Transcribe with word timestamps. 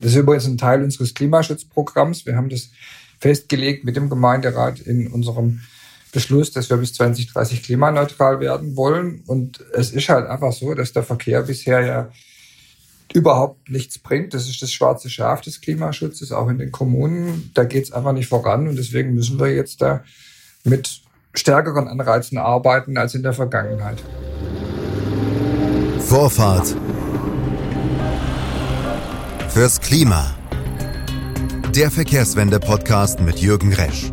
Das 0.00 0.12
ist 0.12 0.18
übrigens 0.18 0.46
ein 0.46 0.58
Teil 0.58 0.82
unseres 0.82 1.14
Klimaschutzprogramms. 1.14 2.24
Wir 2.24 2.36
haben 2.36 2.48
das 2.48 2.70
festgelegt 3.18 3.84
mit 3.84 3.96
dem 3.96 4.08
Gemeinderat 4.08 4.78
in 4.80 5.08
unserem 5.08 5.60
Beschluss, 6.12 6.52
dass 6.52 6.70
wir 6.70 6.76
bis 6.76 6.94
2030 6.94 7.64
klimaneutral 7.64 8.38
werden 8.38 8.76
wollen. 8.76 9.22
Und 9.26 9.64
es 9.72 9.90
ist 9.90 10.08
halt 10.08 10.28
einfach 10.28 10.52
so, 10.52 10.74
dass 10.74 10.92
der 10.92 11.02
Verkehr 11.02 11.42
bisher 11.42 11.80
ja 11.84 12.12
überhaupt 13.12 13.68
nichts 13.70 13.98
bringt. 13.98 14.34
Das 14.34 14.48
ist 14.48 14.62
das 14.62 14.72
schwarze 14.72 15.10
Schaf 15.10 15.40
des 15.40 15.60
Klimaschutzes, 15.60 16.30
auch 16.30 16.48
in 16.48 16.58
den 16.58 16.70
Kommunen. 16.70 17.50
Da 17.54 17.64
geht 17.64 17.84
es 17.84 17.92
einfach 17.92 18.12
nicht 18.12 18.28
voran. 18.28 18.68
Und 18.68 18.76
deswegen 18.76 19.14
müssen 19.14 19.40
wir 19.40 19.52
jetzt 19.52 19.82
da 19.82 20.04
mit 20.62 21.00
stärkeren 21.34 21.88
Anreizen 21.88 22.38
arbeiten 22.38 22.96
als 22.98 23.14
in 23.14 23.24
der 23.24 23.32
Vergangenheit. 23.32 23.98
Vorfahrt 25.98 26.76
fürs 29.50 29.80
Klima. 29.80 30.34
Der 31.74 31.90
Verkehrswende-Podcast 31.90 33.20
mit 33.20 33.38
Jürgen 33.38 33.72
Resch. 33.72 34.12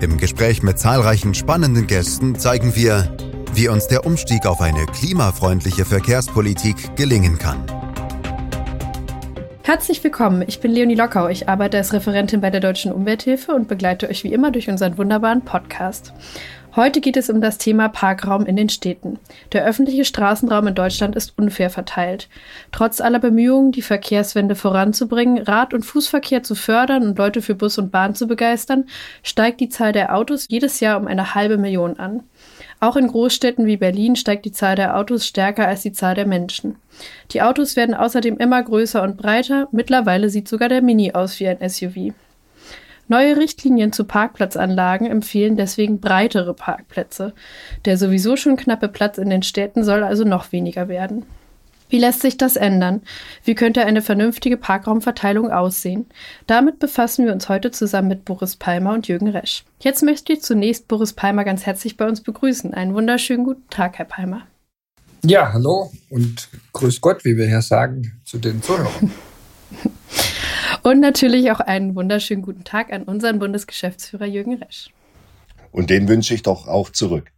Im 0.00 0.16
Gespräch 0.16 0.62
mit 0.62 0.78
zahlreichen 0.78 1.34
spannenden 1.34 1.86
Gästen 1.86 2.38
zeigen 2.38 2.76
wir, 2.76 3.14
wie 3.52 3.68
uns 3.68 3.88
der 3.88 4.06
Umstieg 4.06 4.46
auf 4.46 4.60
eine 4.60 4.86
klimafreundliche 4.86 5.84
Verkehrspolitik 5.84 6.96
gelingen 6.96 7.38
kann. 7.38 7.64
Herzlich 9.62 10.04
willkommen, 10.04 10.44
ich 10.46 10.60
bin 10.60 10.70
Leonie 10.70 10.94
Lockau. 10.94 11.28
Ich 11.28 11.48
arbeite 11.48 11.76
als 11.76 11.92
Referentin 11.92 12.40
bei 12.40 12.50
der 12.50 12.60
Deutschen 12.60 12.92
Umwelthilfe 12.92 13.52
und 13.52 13.66
begleite 13.66 14.08
euch 14.08 14.22
wie 14.22 14.32
immer 14.32 14.52
durch 14.52 14.68
unseren 14.68 14.96
wunderbaren 14.96 15.44
Podcast. 15.44 16.12
Heute 16.76 17.00
geht 17.00 17.16
es 17.16 17.30
um 17.30 17.40
das 17.40 17.56
Thema 17.56 17.88
Parkraum 17.88 18.44
in 18.44 18.54
den 18.54 18.68
Städten. 18.68 19.18
Der 19.54 19.64
öffentliche 19.64 20.04
Straßenraum 20.04 20.66
in 20.66 20.74
Deutschland 20.74 21.16
ist 21.16 21.32
unfair 21.38 21.70
verteilt. 21.70 22.28
Trotz 22.70 23.00
aller 23.00 23.18
Bemühungen, 23.18 23.72
die 23.72 23.80
Verkehrswende 23.80 24.54
voranzubringen, 24.54 25.38
Rad- 25.38 25.72
und 25.72 25.86
Fußverkehr 25.86 26.42
zu 26.42 26.54
fördern 26.54 27.02
und 27.02 27.16
Leute 27.16 27.40
für 27.40 27.54
Bus 27.54 27.78
und 27.78 27.90
Bahn 27.90 28.14
zu 28.14 28.26
begeistern, 28.26 28.84
steigt 29.22 29.60
die 29.60 29.70
Zahl 29.70 29.92
der 29.92 30.14
Autos 30.14 30.48
jedes 30.50 30.80
Jahr 30.80 31.00
um 31.00 31.06
eine 31.06 31.34
halbe 31.34 31.56
Million 31.56 31.98
an. 31.98 32.24
Auch 32.78 32.96
in 32.96 33.06
Großstädten 33.06 33.64
wie 33.64 33.78
Berlin 33.78 34.14
steigt 34.14 34.44
die 34.44 34.52
Zahl 34.52 34.76
der 34.76 34.98
Autos 34.98 35.26
stärker 35.26 35.66
als 35.66 35.80
die 35.80 35.92
Zahl 35.92 36.14
der 36.14 36.26
Menschen. 36.26 36.76
Die 37.30 37.40
Autos 37.40 37.76
werden 37.76 37.94
außerdem 37.94 38.36
immer 38.36 38.62
größer 38.62 39.02
und 39.02 39.16
breiter. 39.16 39.66
Mittlerweile 39.72 40.28
sieht 40.28 40.46
sogar 40.46 40.68
der 40.68 40.82
Mini 40.82 41.12
aus 41.12 41.40
wie 41.40 41.48
ein 41.48 41.66
SUV. 41.66 42.12
Neue 43.08 43.36
Richtlinien 43.36 43.92
zu 43.92 44.04
Parkplatzanlagen 44.04 45.06
empfehlen 45.06 45.56
deswegen 45.56 46.00
breitere 46.00 46.54
Parkplätze. 46.54 47.34
Der 47.84 47.96
sowieso 47.98 48.36
schon 48.36 48.56
knappe 48.56 48.88
Platz 48.88 49.18
in 49.18 49.30
den 49.30 49.44
Städten 49.44 49.84
soll 49.84 50.02
also 50.02 50.24
noch 50.24 50.50
weniger 50.50 50.88
werden. 50.88 51.24
Wie 51.88 51.98
lässt 51.98 52.22
sich 52.22 52.36
das 52.36 52.56
ändern? 52.56 53.02
Wie 53.44 53.54
könnte 53.54 53.84
eine 53.84 54.02
vernünftige 54.02 54.56
Parkraumverteilung 54.56 55.52
aussehen? 55.52 56.06
Damit 56.48 56.80
befassen 56.80 57.26
wir 57.26 57.32
uns 57.32 57.48
heute 57.48 57.70
zusammen 57.70 58.08
mit 58.08 58.24
Boris 58.24 58.56
Palmer 58.56 58.92
und 58.92 59.06
Jürgen 59.06 59.28
Resch. 59.28 59.64
Jetzt 59.78 60.02
möchte 60.02 60.32
ich 60.32 60.42
zunächst 60.42 60.88
Boris 60.88 61.12
Palmer 61.12 61.44
ganz 61.44 61.64
herzlich 61.64 61.96
bei 61.96 62.08
uns 62.08 62.22
begrüßen. 62.22 62.74
Einen 62.74 62.94
wunderschönen 62.94 63.44
guten 63.44 63.70
Tag, 63.70 63.98
Herr 63.98 64.04
Palmer. 64.04 64.42
Ja, 65.24 65.52
hallo 65.52 65.92
und 66.10 66.48
grüß 66.72 67.00
Gott, 67.00 67.24
wie 67.24 67.36
wir 67.36 67.46
hier 67.46 67.62
sagen, 67.62 68.20
zu 68.24 68.38
den 68.38 68.62
Zuhörern. 68.62 69.12
Und 70.86 71.00
natürlich 71.00 71.50
auch 71.50 71.58
einen 71.58 71.96
wunderschönen 71.96 72.42
guten 72.42 72.62
Tag 72.62 72.92
an 72.92 73.02
unseren 73.02 73.40
Bundesgeschäftsführer 73.40 74.26
Jürgen 74.26 74.62
Resch. 74.62 74.90
Und 75.72 75.90
den 75.90 76.06
wünsche 76.06 76.32
ich 76.32 76.44
doch 76.44 76.68
auch 76.68 76.90
zurück. 76.90 77.32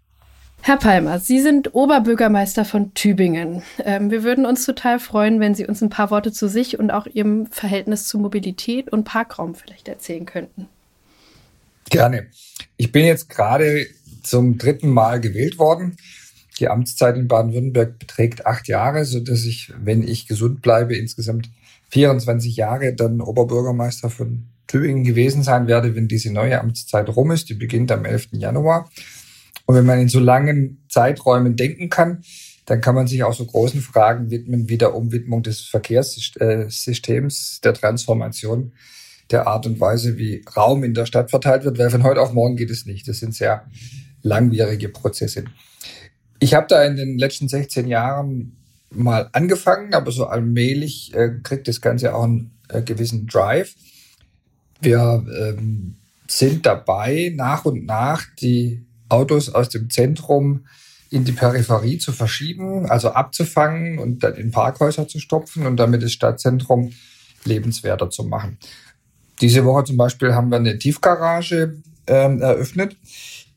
Herr 0.61 0.77
Palmer, 0.77 1.19
Sie 1.19 1.41
sind 1.41 1.75
Oberbürgermeister 1.75 2.67
von 2.67 2.93
Tübingen. 2.93 3.63
Ähm, 3.83 4.11
wir 4.11 4.23
würden 4.23 4.45
uns 4.45 4.67
total 4.67 5.01
freuen, 5.01 5.41
wenn 5.41 5.55
Sie 5.55 5.67
uns 5.67 5.81
ein 5.81 5.89
paar 5.89 6.11
Worte 6.11 6.31
zu 6.31 6.47
sich 6.47 6.79
und 6.79 6.91
auch 6.91 7.07
Ihrem 7.07 7.47
Verhältnis 7.47 8.07
zu 8.07 8.19
Mobilität 8.19 8.93
und 8.93 9.05
Parkraum 9.05 9.55
vielleicht 9.55 9.89
erzählen 9.89 10.27
könnten. 10.27 10.69
Gerne. 11.89 12.27
Ich 12.77 12.93
bin 12.93 13.07
jetzt 13.07 13.31
gerade 13.31 13.87
zum 14.25 14.59
dritten 14.59 14.91
Mal 14.91 15.23
gewählt 15.23 15.59
worden. 15.59 15.97
Die 16.59 16.69
Amtszeit 16.69 17.17
in 17.17 17.29
Baden-Württemberg 17.29 17.99
beträgt 17.99 18.45
acht 18.45 18.69
Jahre, 18.69 19.07
so 19.07 19.21
dass 19.21 19.47
ich, 19.47 19.73
wenn 19.83 20.07
ich 20.07 20.27
gesund 20.27 20.61
bleibe, 20.61 20.95
insgesamt 20.95 21.49
24 21.89 22.57
Jahre 22.57 22.95
dann 22.95 23.21
Oberbürgermeister 23.21 24.11
von 24.11 24.49
Tübingen 24.67 25.05
gewesen 25.05 25.43
sein 25.43 25.67
werde, 25.67 25.97
wenn 25.97 26.09
diese 26.09 26.33
neue 26.33 26.61
Amtszeit 26.61 27.09
rum 27.09 27.31
ist. 27.31 27.49
Die 27.49 27.55
beginnt 27.55 27.91
am 27.91 28.05
11. 28.05 28.29
Januar. 28.33 28.91
Und 29.67 29.75
wenn 29.75 29.87
man 29.87 29.99
in 29.99 30.09
so 30.09 30.21
langen 30.21 30.85
Zeiträumen 30.89 31.57
denken 31.57 31.89
kann, 31.89 32.23
dann 32.67 32.81
kann 32.83 32.95
man 32.95 33.07
sich 33.07 33.23
auch 33.25 33.33
so 33.33 33.47
großen 33.47 33.81
Fragen 33.81 34.31
widmen 34.31 34.69
wie 34.69 34.77
der 34.77 34.95
Umwidmung 34.95 35.43
des 35.43 35.63
Verkehrssystems, 35.63 37.61
der 37.63 37.73
Transformation, 37.73 38.73
der 39.31 39.47
Art 39.47 39.67
und 39.67 39.81
Weise, 39.81 40.19
wie 40.19 40.45
Raum 40.55 40.85
in 40.85 40.93
der 40.93 41.07
Stadt 41.07 41.31
verteilt 41.31 41.65
wird, 41.65 41.79
weil 41.79 41.89
von 41.91 42.03
heute 42.03 42.21
auf 42.21 42.35
morgen 42.35 42.57
geht 42.57 42.71
es 42.71 42.85
nicht. 42.85 43.09
Das 43.09 43.21
sind 43.21 43.35
sehr 43.35 43.65
langwierige 44.23 44.91
Prozesse. 44.91 45.45
Ich 46.41 46.53
habe 46.55 46.67
da 46.69 46.85
in 46.85 46.97
den 46.97 47.19
letzten 47.19 47.49
16 47.49 47.89
Jahren 47.89 48.58
mal 48.91 49.29
angefangen, 49.33 49.95
aber 49.95 50.11
so 50.11 50.27
allmählich 50.27 51.15
äh, 51.15 51.31
kriegt 51.43 51.69
das 51.69 51.81
Ganze 51.81 52.15
auch 52.15 52.25
einen 52.25 52.53
äh, 52.69 52.83
gewissen 52.83 53.27
Drive. 53.27 53.75
Wir 54.81 55.25
ähm, 55.39 55.97
sind 56.29 56.67
dabei, 56.67 57.33
nach 57.35 57.65
und 57.65 57.87
nach 57.87 58.25
die 58.41 58.85
Autos 59.09 59.49
aus 59.49 59.69
dem 59.69 59.91
Zentrum 59.91 60.67
in 61.11 61.25
die 61.25 61.33
Peripherie 61.33 61.99
zu 61.99 62.13
verschieben, 62.13 62.87
also 62.87 63.11
abzufangen 63.11 63.99
und 63.99 64.23
dann 64.23 64.35
in 64.35 64.51
Parkhäuser 64.51 65.09
zu 65.09 65.19
stopfen 65.19 65.67
und 65.67 65.79
damit 65.79 66.03
das 66.03 66.13
Stadtzentrum 66.13 66.93
lebenswerter 67.45 68.11
zu 68.11 68.25
machen. 68.25 68.59
Diese 69.41 69.65
Woche 69.65 69.85
zum 69.85 69.97
Beispiel 69.97 70.35
haben 70.35 70.51
wir 70.51 70.57
eine 70.57 70.79
Tiefgarage 70.79 71.81
ähm, 72.07 72.43
eröffnet, 72.43 72.97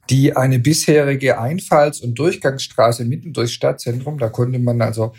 die 0.09 0.35
eine 0.35 0.59
bisherige 0.59 1.39
Einfalls- 1.39 2.01
und 2.01 2.15
Durchgangsstraße 2.15 3.05
mitten 3.05 3.33
durchs 3.33 3.53
Stadtzentrum, 3.53 4.17
da 4.17 4.29
konnte 4.29 4.59
man 4.59 4.81
also 4.81 5.13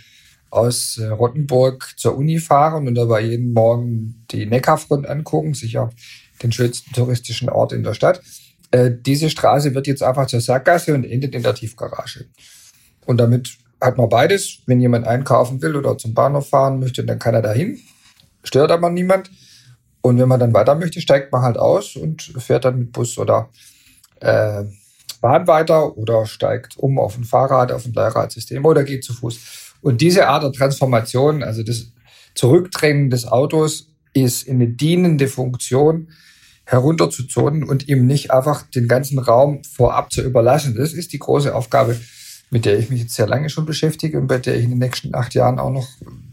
aus 0.50 0.98
äh, 0.98 1.06
Rottenburg 1.06 1.94
zur 1.96 2.16
Uni 2.16 2.38
fahren 2.38 2.86
und 2.86 2.94
dabei 2.94 3.22
jeden 3.22 3.54
Morgen 3.54 4.24
die 4.30 4.44
Neckarfront 4.44 5.06
angucken, 5.06 5.54
sicher 5.54 5.90
den 6.42 6.52
schönsten 6.52 6.92
touristischen 6.92 7.48
Ort 7.48 7.72
in 7.72 7.82
der 7.82 7.94
Stadt. 7.94 8.20
Äh, 8.70 8.90
diese 8.94 9.30
Straße 9.30 9.74
wird 9.74 9.86
jetzt 9.86 10.02
einfach 10.02 10.26
zur 10.26 10.40
Sackgasse 10.40 10.94
und 10.94 11.04
endet 11.04 11.34
in 11.34 11.42
der 11.42 11.54
Tiefgarage. 11.54 12.26
Und 13.06 13.18
damit 13.18 13.56
hat 13.80 13.96
man 13.96 14.08
beides. 14.08 14.58
Wenn 14.66 14.80
jemand 14.80 15.06
einkaufen 15.06 15.62
will 15.62 15.74
oder 15.74 15.96
zum 15.96 16.14
Bahnhof 16.14 16.48
fahren 16.48 16.80
möchte, 16.80 17.04
dann 17.04 17.18
kann 17.18 17.34
er 17.34 17.42
dahin. 17.42 17.78
Stört 18.44 18.70
aber 18.70 18.90
niemand. 18.90 19.30
Und 20.02 20.18
wenn 20.18 20.28
man 20.28 20.40
dann 20.40 20.52
weiter 20.52 20.74
möchte, 20.74 21.00
steigt 21.00 21.32
man 21.32 21.42
halt 21.42 21.56
aus 21.56 21.96
und 21.96 22.22
fährt 22.22 22.64
dann 22.64 22.78
mit 22.78 22.92
Bus 22.92 23.18
oder 23.18 23.48
äh, 24.22 24.64
Bahn 25.20 25.46
weiter 25.46 25.96
oder 25.96 26.26
steigt 26.26 26.76
um 26.76 26.98
auf 26.98 27.16
ein 27.16 27.24
Fahrrad, 27.24 27.72
auf 27.72 27.86
ein 27.86 27.92
Leihradsystem 27.92 28.64
oder 28.64 28.84
geht 28.84 29.04
zu 29.04 29.12
Fuß. 29.12 29.38
Und 29.80 30.00
diese 30.00 30.28
Art 30.28 30.42
der 30.42 30.52
Transformation, 30.52 31.42
also 31.42 31.62
das 31.62 31.92
Zurückdrängen 32.34 33.10
des 33.10 33.26
Autos, 33.26 33.88
ist 34.14 34.42
in 34.42 34.56
eine 34.56 34.68
dienende 34.68 35.28
Funktion 35.28 36.08
herunterzuzonen 36.64 37.64
und 37.64 37.88
ihm 37.88 38.06
nicht 38.06 38.30
einfach 38.30 38.62
den 38.62 38.88
ganzen 38.88 39.18
Raum 39.18 39.62
vorab 39.64 40.12
zu 40.12 40.22
überlassen. 40.22 40.74
Das 40.76 40.92
ist 40.92 41.12
die 41.12 41.18
große 41.18 41.54
Aufgabe, 41.54 41.98
mit 42.50 42.64
der 42.64 42.78
ich 42.78 42.90
mich 42.90 43.02
jetzt 43.02 43.14
sehr 43.14 43.26
lange 43.26 43.50
schon 43.50 43.66
beschäftige 43.66 44.18
und 44.18 44.26
bei 44.26 44.38
der 44.38 44.56
ich 44.56 44.64
in 44.64 44.70
den 44.70 44.78
nächsten 44.78 45.14
acht 45.14 45.34
Jahren 45.34 45.58
auch 45.58 45.70
noch 45.70 45.88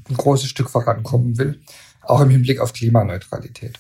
ein 0.09 0.17
großes 0.17 0.49
Stück 0.49 0.69
vorankommen 0.69 1.37
will, 1.37 1.59
auch 2.01 2.21
im 2.21 2.29
Hinblick 2.29 2.59
auf 2.59 2.73
Klimaneutralität. 2.73 3.79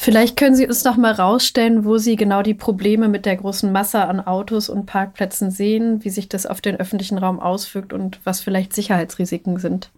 Vielleicht 0.00 0.36
können 0.36 0.54
Sie 0.54 0.64
uns 0.64 0.84
noch 0.84 0.96
mal 0.96 1.12
rausstellen, 1.12 1.84
wo 1.84 1.98
Sie 1.98 2.14
genau 2.14 2.42
die 2.42 2.54
Probleme 2.54 3.08
mit 3.08 3.26
der 3.26 3.36
großen 3.36 3.72
Masse 3.72 3.98
an 4.04 4.20
Autos 4.20 4.68
und 4.68 4.86
Parkplätzen 4.86 5.50
sehen, 5.50 6.04
wie 6.04 6.10
sich 6.10 6.28
das 6.28 6.46
auf 6.46 6.60
den 6.60 6.76
öffentlichen 6.76 7.18
Raum 7.18 7.40
auswirkt 7.40 7.92
und 7.92 8.20
was 8.22 8.40
vielleicht 8.40 8.72
Sicherheitsrisiken 8.72 9.58
sind. 9.58 9.90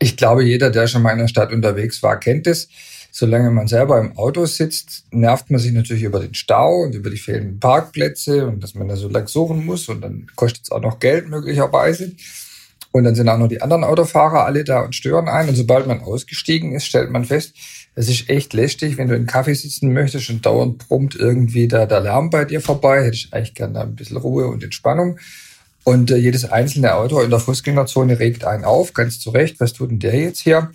Ich 0.00 0.16
glaube, 0.16 0.42
jeder, 0.42 0.70
der 0.70 0.88
schon 0.88 1.02
mal 1.02 1.12
in 1.12 1.20
der 1.20 1.28
Stadt 1.28 1.52
unterwegs 1.52 2.02
war, 2.02 2.18
kennt 2.18 2.48
es. 2.48 2.68
Solange 3.12 3.52
man 3.52 3.68
selber 3.68 4.00
im 4.00 4.18
Auto 4.18 4.46
sitzt, 4.46 5.04
nervt 5.12 5.48
man 5.48 5.60
sich 5.60 5.72
natürlich 5.72 6.02
über 6.02 6.18
den 6.18 6.34
Stau 6.34 6.82
und 6.82 6.96
über 6.96 7.08
die 7.08 7.16
fehlenden 7.16 7.60
Parkplätze 7.60 8.48
und 8.48 8.64
dass 8.64 8.74
man 8.74 8.88
da 8.88 8.96
so 8.96 9.08
lang 9.08 9.28
suchen 9.28 9.64
muss 9.64 9.88
und 9.88 10.00
dann 10.00 10.26
kostet 10.34 10.64
es 10.64 10.72
auch 10.72 10.82
noch 10.82 10.98
Geld 10.98 11.28
möglicherweise. 11.28 12.10
Und 12.90 13.04
dann 13.04 13.14
sind 13.14 13.28
auch 13.28 13.38
noch 13.38 13.48
die 13.48 13.62
anderen 13.62 13.84
Autofahrer 13.84 14.44
alle 14.44 14.64
da 14.64 14.80
und 14.80 14.94
stören 14.94 15.28
ein. 15.28 15.48
Und 15.48 15.54
sobald 15.54 15.86
man 15.86 16.00
ausgestiegen 16.00 16.72
ist, 16.72 16.86
stellt 16.86 17.10
man 17.10 17.24
fest, 17.24 17.54
es 17.98 18.10
ist 18.10 18.28
echt 18.28 18.52
lästig, 18.52 18.98
wenn 18.98 19.08
du 19.08 19.16
in 19.16 19.26
Kaffee 19.26 19.54
sitzen 19.54 19.92
möchtest 19.92 20.28
und 20.28 20.44
dauernd 20.44 20.86
brummt 20.86 21.16
irgendwie 21.16 21.66
da 21.66 21.86
der 21.86 22.00
Lärm 22.00 22.28
bei 22.28 22.44
dir 22.44 22.60
vorbei. 22.60 23.02
Hätte 23.02 23.16
ich 23.16 23.32
eigentlich 23.32 23.54
gerne 23.54 23.80
ein 23.80 23.96
bisschen 23.96 24.18
Ruhe 24.18 24.48
und 24.48 24.62
Entspannung. 24.62 25.18
Und 25.82 26.10
äh, 26.10 26.16
jedes 26.16 26.44
einzelne 26.44 26.94
Auto 26.94 27.20
in 27.20 27.30
der 27.30 27.40
Fußgängerzone 27.40 28.18
regt 28.18 28.44
einen 28.44 28.64
auf, 28.64 28.92
ganz 28.92 29.18
zu 29.18 29.30
Recht. 29.30 29.60
Was 29.60 29.72
tut 29.72 29.90
denn 29.90 29.98
der 29.98 30.14
jetzt 30.14 30.40
hier? 30.40 30.70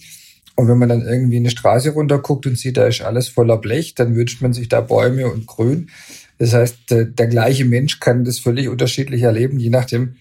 Und 0.56 0.68
wenn 0.68 0.80
man 0.80 0.90
dann 0.90 1.06
irgendwie 1.06 1.38
eine 1.38 1.52
Straße 1.52 1.92
runterguckt 1.92 2.48
und 2.48 2.58
sieht, 2.58 2.78
da 2.78 2.88
ist 2.88 3.02
alles 3.02 3.30
voller 3.30 3.58
Blech, 3.58 3.94
dann 3.94 4.16
wünscht 4.16 4.42
man 4.42 4.54
sich 4.54 4.68
da 4.68 4.82
Bäume 4.82 5.28
und 5.28 5.46
Grün. 5.46 5.92
Das 6.40 6.54
heißt, 6.54 6.90
der, 6.90 7.06
der 7.06 7.28
gleiche 7.28 7.66
Mensch 7.66 8.00
kann 8.00 8.26
das 8.26 8.40
völlig 8.40 8.68
unterschiedlich 8.68 9.22
erleben, 9.22 9.60
je 9.60 9.70
nachdem, 9.70 10.16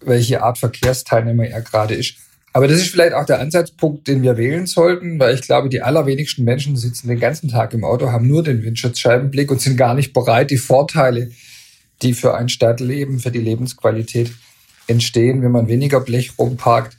welche 0.00 0.42
Art 0.42 0.58
Verkehrsteilnehmer 0.58 1.46
er 1.46 1.62
gerade 1.62 1.94
ist. 1.94 2.16
Aber 2.52 2.68
das 2.68 2.78
ist 2.78 2.88
vielleicht 2.88 3.14
auch 3.14 3.24
der 3.24 3.40
Ansatzpunkt, 3.40 4.06
den 4.06 4.22
wir 4.22 4.36
wählen 4.36 4.66
sollten, 4.66 5.18
weil 5.18 5.34
ich 5.34 5.42
glaube, 5.42 5.70
die 5.70 5.80
allerwenigsten 5.80 6.44
Menschen 6.44 6.76
sitzen 6.76 7.08
den 7.08 7.18
ganzen 7.18 7.48
Tag 7.48 7.72
im 7.72 7.84
Auto, 7.84 8.10
haben 8.10 8.28
nur 8.28 8.42
den 8.42 8.62
Windschutzscheibenblick 8.62 9.50
und 9.50 9.60
sind 9.60 9.76
gar 9.76 9.94
nicht 9.94 10.12
bereit, 10.12 10.50
die 10.50 10.58
Vorteile, 10.58 11.30
die 12.02 12.12
für 12.12 12.34
ein 12.34 12.50
Stadtleben, 12.50 13.20
für 13.20 13.30
die 13.30 13.40
Lebensqualität 13.40 14.32
entstehen, 14.86 15.42
wenn 15.42 15.52
man 15.52 15.68
weniger 15.68 16.00
Blech 16.00 16.38
rumparkt, 16.38 16.96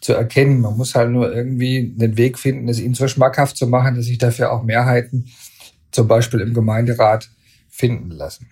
zu 0.00 0.12
erkennen. 0.12 0.60
Man 0.60 0.76
muss 0.76 0.94
halt 0.94 1.10
nur 1.10 1.34
irgendwie 1.34 1.94
einen 1.98 2.16
Weg 2.16 2.38
finden, 2.38 2.68
es 2.68 2.80
ihnen 2.80 2.94
so 2.94 3.08
schmackhaft 3.08 3.56
zu 3.56 3.66
machen, 3.66 3.96
dass 3.96 4.06
sich 4.06 4.18
dafür 4.18 4.52
auch 4.52 4.62
Mehrheiten, 4.62 5.26
zum 5.90 6.08
Beispiel 6.08 6.40
im 6.40 6.52
Gemeinderat, 6.52 7.30
finden 7.70 8.10
lassen. 8.10 8.48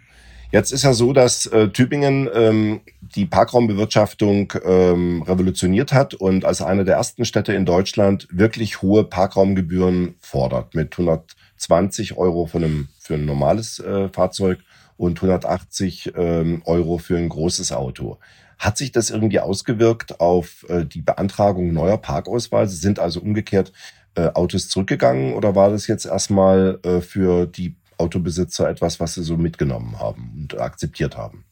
Jetzt 0.55 0.71
ist 0.71 0.85
ja 0.85 0.93
so, 0.93 1.13
dass 1.13 1.47
äh, 1.47 1.71
Tübingen 1.71 2.31
ähm, 2.33 2.81
die 3.01 3.27
Parkraumbewirtschaftung 3.27 4.53
ähm, 4.65 5.23
revolutioniert 5.23 5.93
hat 5.93 6.15
und 6.15 6.45
als 6.45 6.63
eine 6.63 6.85
der 6.85 6.95
ersten 6.95 7.25
Städte 7.25 7.53
in 7.53 7.67
Deutschland 7.67 8.29
wirklich 8.31 8.81
hohe 8.81 9.03
Parkraumgebühren 9.03 10.15
fordert 10.21 10.77
mit 10.77 10.93
120 10.93 12.17
Euro 12.17 12.47
für, 12.47 12.59
einem, 12.59 12.87
für 13.01 13.15
ein 13.15 13.25
normales 13.25 13.81
äh, 13.81 14.09
Fahrzeug 14.11 14.61
und 14.97 15.19
180 15.19 16.13
ähm, 16.15 16.63
Euro 16.67 16.99
für 16.99 17.17
ein 17.19 17.31
großes 17.31 17.73
Auto. 17.73 18.19
Hat 18.57 18.79
sich 18.79 18.93
das 18.93 19.11
irgendwie 19.11 19.41
ausgewirkt 19.41 20.21
auf 20.21 20.65
äh, 20.69 20.85
die 20.85 21.03
Beantragung 21.03 21.73
neuer 21.73 21.99
Parkausweise? 21.99 22.77
Sind 22.77 23.01
also 23.01 23.19
umgekehrt 23.19 23.73
äh, 24.15 24.29
Autos 24.29 24.69
zurückgegangen 24.69 25.35
oder 25.35 25.57
war 25.57 25.71
das 25.71 25.89
jetzt 25.89 26.07
erstmal 26.07 26.79
äh, 26.85 27.01
für 27.01 27.47
die 27.47 27.75
Autobesitzer 27.99 28.69
etwas, 28.69 29.01
was 29.01 29.15
sie 29.15 29.23
so 29.23 29.37
mitgenommen 29.37 29.99
haben 29.99 30.33
und 30.37 30.61
akzeptiert 30.61 31.17
haben? 31.17 31.45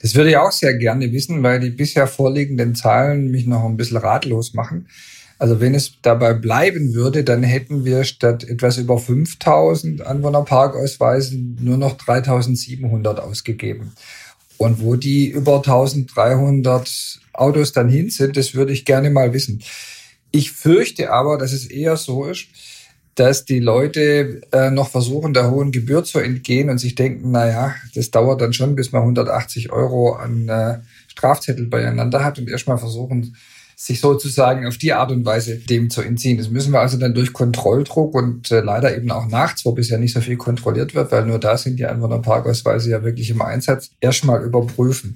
Das 0.00 0.14
würde 0.14 0.30
ich 0.30 0.36
auch 0.36 0.52
sehr 0.52 0.74
gerne 0.74 1.12
wissen, 1.12 1.42
weil 1.42 1.60
die 1.60 1.70
bisher 1.70 2.06
vorliegenden 2.06 2.74
Zahlen 2.74 3.30
mich 3.30 3.46
noch 3.46 3.64
ein 3.64 3.76
bisschen 3.76 3.98
ratlos 3.98 4.54
machen. 4.54 4.88
Also 5.38 5.60
wenn 5.60 5.74
es 5.74 6.00
dabei 6.02 6.34
bleiben 6.34 6.94
würde, 6.94 7.22
dann 7.22 7.42
hätten 7.42 7.84
wir 7.84 8.04
statt 8.04 8.44
etwas 8.44 8.76
über 8.76 8.98
5000 8.98 10.04
Anwohnerparkausweisen 10.04 11.58
nur 11.60 11.76
noch 11.76 11.96
3700 11.96 13.20
ausgegeben. 13.20 13.92
Und 14.56 14.80
wo 14.80 14.96
die 14.96 15.28
über 15.28 15.56
1300 15.58 17.20
Autos 17.32 17.72
dann 17.72 17.88
hin 17.88 18.10
sind, 18.10 18.36
das 18.36 18.54
würde 18.54 18.72
ich 18.72 18.84
gerne 18.84 19.10
mal 19.10 19.32
wissen. 19.32 19.62
Ich 20.32 20.50
fürchte 20.50 21.12
aber, 21.12 21.38
dass 21.38 21.52
es 21.52 21.66
eher 21.66 21.96
so 21.96 22.24
ist, 22.24 22.48
dass 23.18 23.44
die 23.44 23.58
Leute 23.58 24.42
äh, 24.52 24.70
noch 24.70 24.90
versuchen, 24.90 25.34
der 25.34 25.50
hohen 25.50 25.72
Gebühr 25.72 26.04
zu 26.04 26.20
entgehen 26.20 26.70
und 26.70 26.78
sich 26.78 26.94
denken, 26.94 27.32
na 27.32 27.48
ja, 27.48 27.74
das 27.94 28.12
dauert 28.12 28.40
dann 28.40 28.52
schon, 28.52 28.76
bis 28.76 28.92
man 28.92 29.02
180 29.02 29.72
Euro 29.72 30.12
an 30.12 30.48
äh, 30.48 30.78
Strafzettel 31.08 31.66
beieinander 31.66 32.24
hat 32.24 32.38
und 32.38 32.48
erstmal 32.48 32.78
versuchen, 32.78 33.34
sich 33.74 34.00
sozusagen 34.00 34.66
auf 34.66 34.76
die 34.76 34.92
Art 34.92 35.10
und 35.10 35.24
Weise 35.24 35.56
dem 35.56 35.90
zu 35.90 36.02
entziehen. 36.02 36.38
Das 36.38 36.50
müssen 36.50 36.72
wir 36.72 36.80
also 36.80 36.96
dann 36.96 37.14
durch 37.14 37.32
Kontrolldruck 37.32 38.14
und 38.14 38.50
äh, 38.52 38.60
leider 38.60 38.96
eben 38.96 39.10
auch 39.10 39.26
nachts, 39.26 39.64
wo 39.64 39.72
bisher 39.72 39.98
nicht 39.98 40.14
so 40.14 40.20
viel 40.20 40.36
kontrolliert 40.36 40.94
wird, 40.94 41.10
weil 41.10 41.26
nur 41.26 41.38
da 41.40 41.56
sind 41.56 41.78
die 41.78 41.86
Einwohnerparkausweise 41.86 42.90
ja 42.90 43.02
wirklich 43.02 43.30
im 43.30 43.42
Einsatz, 43.42 43.90
erstmal 44.00 44.44
überprüfen. 44.44 45.14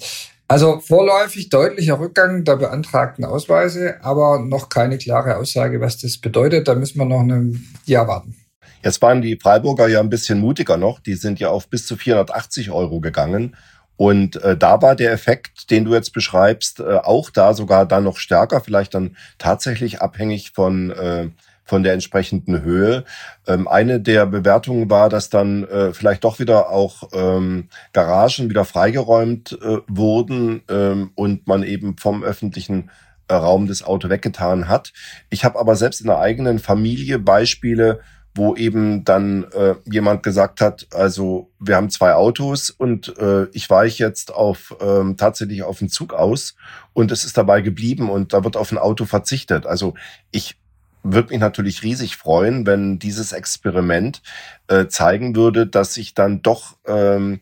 Also 0.52 0.80
vorläufig 0.80 1.48
deutlicher 1.48 1.98
Rückgang 1.98 2.44
der 2.44 2.56
beantragten 2.56 3.24
Ausweise, 3.24 3.96
aber 4.02 4.38
noch 4.38 4.68
keine 4.68 4.98
klare 4.98 5.38
Aussage, 5.38 5.80
was 5.80 5.96
das 5.96 6.18
bedeutet. 6.18 6.68
Da 6.68 6.74
müssen 6.74 6.98
wir 6.98 7.06
noch 7.06 7.20
ein 7.20 7.66
Jahr 7.86 8.06
warten. 8.06 8.36
Jetzt 8.84 9.00
waren 9.00 9.22
die 9.22 9.38
Freiburger 9.40 9.88
ja 9.88 10.00
ein 10.00 10.10
bisschen 10.10 10.40
mutiger 10.40 10.76
noch. 10.76 11.00
Die 11.00 11.14
sind 11.14 11.40
ja 11.40 11.48
auf 11.48 11.68
bis 11.68 11.86
zu 11.86 11.96
480 11.96 12.70
Euro 12.70 13.00
gegangen. 13.00 13.56
Und 13.96 14.42
äh, 14.42 14.54
da 14.54 14.82
war 14.82 14.94
der 14.94 15.12
Effekt, 15.12 15.70
den 15.70 15.86
du 15.86 15.94
jetzt 15.94 16.12
beschreibst, 16.12 16.80
äh, 16.80 16.96
auch 16.96 17.30
da 17.30 17.54
sogar 17.54 17.86
dann 17.86 18.04
noch 18.04 18.18
stärker, 18.18 18.60
vielleicht 18.60 18.92
dann 18.92 19.16
tatsächlich 19.38 20.02
abhängig 20.02 20.52
von 20.54 20.90
äh, 20.90 21.30
von 21.64 21.82
der 21.82 21.92
entsprechenden 21.92 22.62
Höhe. 22.62 23.04
Ähm, 23.46 23.68
eine 23.68 24.00
der 24.00 24.26
Bewertungen 24.26 24.90
war, 24.90 25.08
dass 25.08 25.30
dann 25.30 25.64
äh, 25.64 25.92
vielleicht 25.92 26.24
doch 26.24 26.38
wieder 26.38 26.70
auch 26.70 27.08
ähm, 27.12 27.68
Garagen 27.92 28.50
wieder 28.50 28.64
freigeräumt 28.64 29.58
äh, 29.62 29.78
wurden 29.88 30.62
ähm, 30.68 31.12
und 31.14 31.46
man 31.46 31.62
eben 31.62 31.96
vom 31.98 32.22
öffentlichen 32.22 32.90
äh, 33.28 33.34
Raum 33.34 33.66
das 33.66 33.82
Auto 33.82 34.08
weggetan 34.08 34.68
hat. 34.68 34.92
Ich 35.30 35.44
habe 35.44 35.58
aber 35.58 35.76
selbst 35.76 36.00
in 36.00 36.08
der 36.08 36.18
eigenen 36.18 36.58
Familie 36.58 37.18
Beispiele, 37.18 38.00
wo 38.34 38.56
eben 38.56 39.04
dann 39.04 39.44
äh, 39.52 39.74
jemand 39.84 40.22
gesagt 40.22 40.60
hat, 40.60 40.86
also 40.92 41.50
wir 41.58 41.76
haben 41.76 41.90
zwei 41.90 42.14
Autos 42.14 42.70
und 42.70 43.16
äh, 43.18 43.44
ich 43.52 43.68
weiche 43.68 44.04
jetzt 44.04 44.34
auf 44.34 44.74
ähm, 44.80 45.16
tatsächlich 45.16 45.62
auf 45.62 45.78
den 45.78 45.90
Zug 45.90 46.14
aus 46.14 46.56
und 46.94 47.12
es 47.12 47.24
ist 47.24 47.36
dabei 47.36 47.60
geblieben 47.60 48.08
und 48.08 48.32
da 48.32 48.42
wird 48.42 48.56
auf 48.56 48.72
ein 48.72 48.78
Auto 48.78 49.04
verzichtet. 49.04 49.66
Also 49.66 49.94
ich 50.30 50.56
würde 51.02 51.30
mich 51.30 51.40
natürlich 51.40 51.82
riesig 51.82 52.16
freuen, 52.16 52.66
wenn 52.66 52.98
dieses 52.98 53.32
Experiment 53.32 54.22
äh, 54.68 54.86
zeigen 54.86 55.34
würde, 55.36 55.66
dass 55.66 55.94
sich 55.94 56.14
dann 56.14 56.42
doch 56.42 56.76
ähm, 56.86 57.40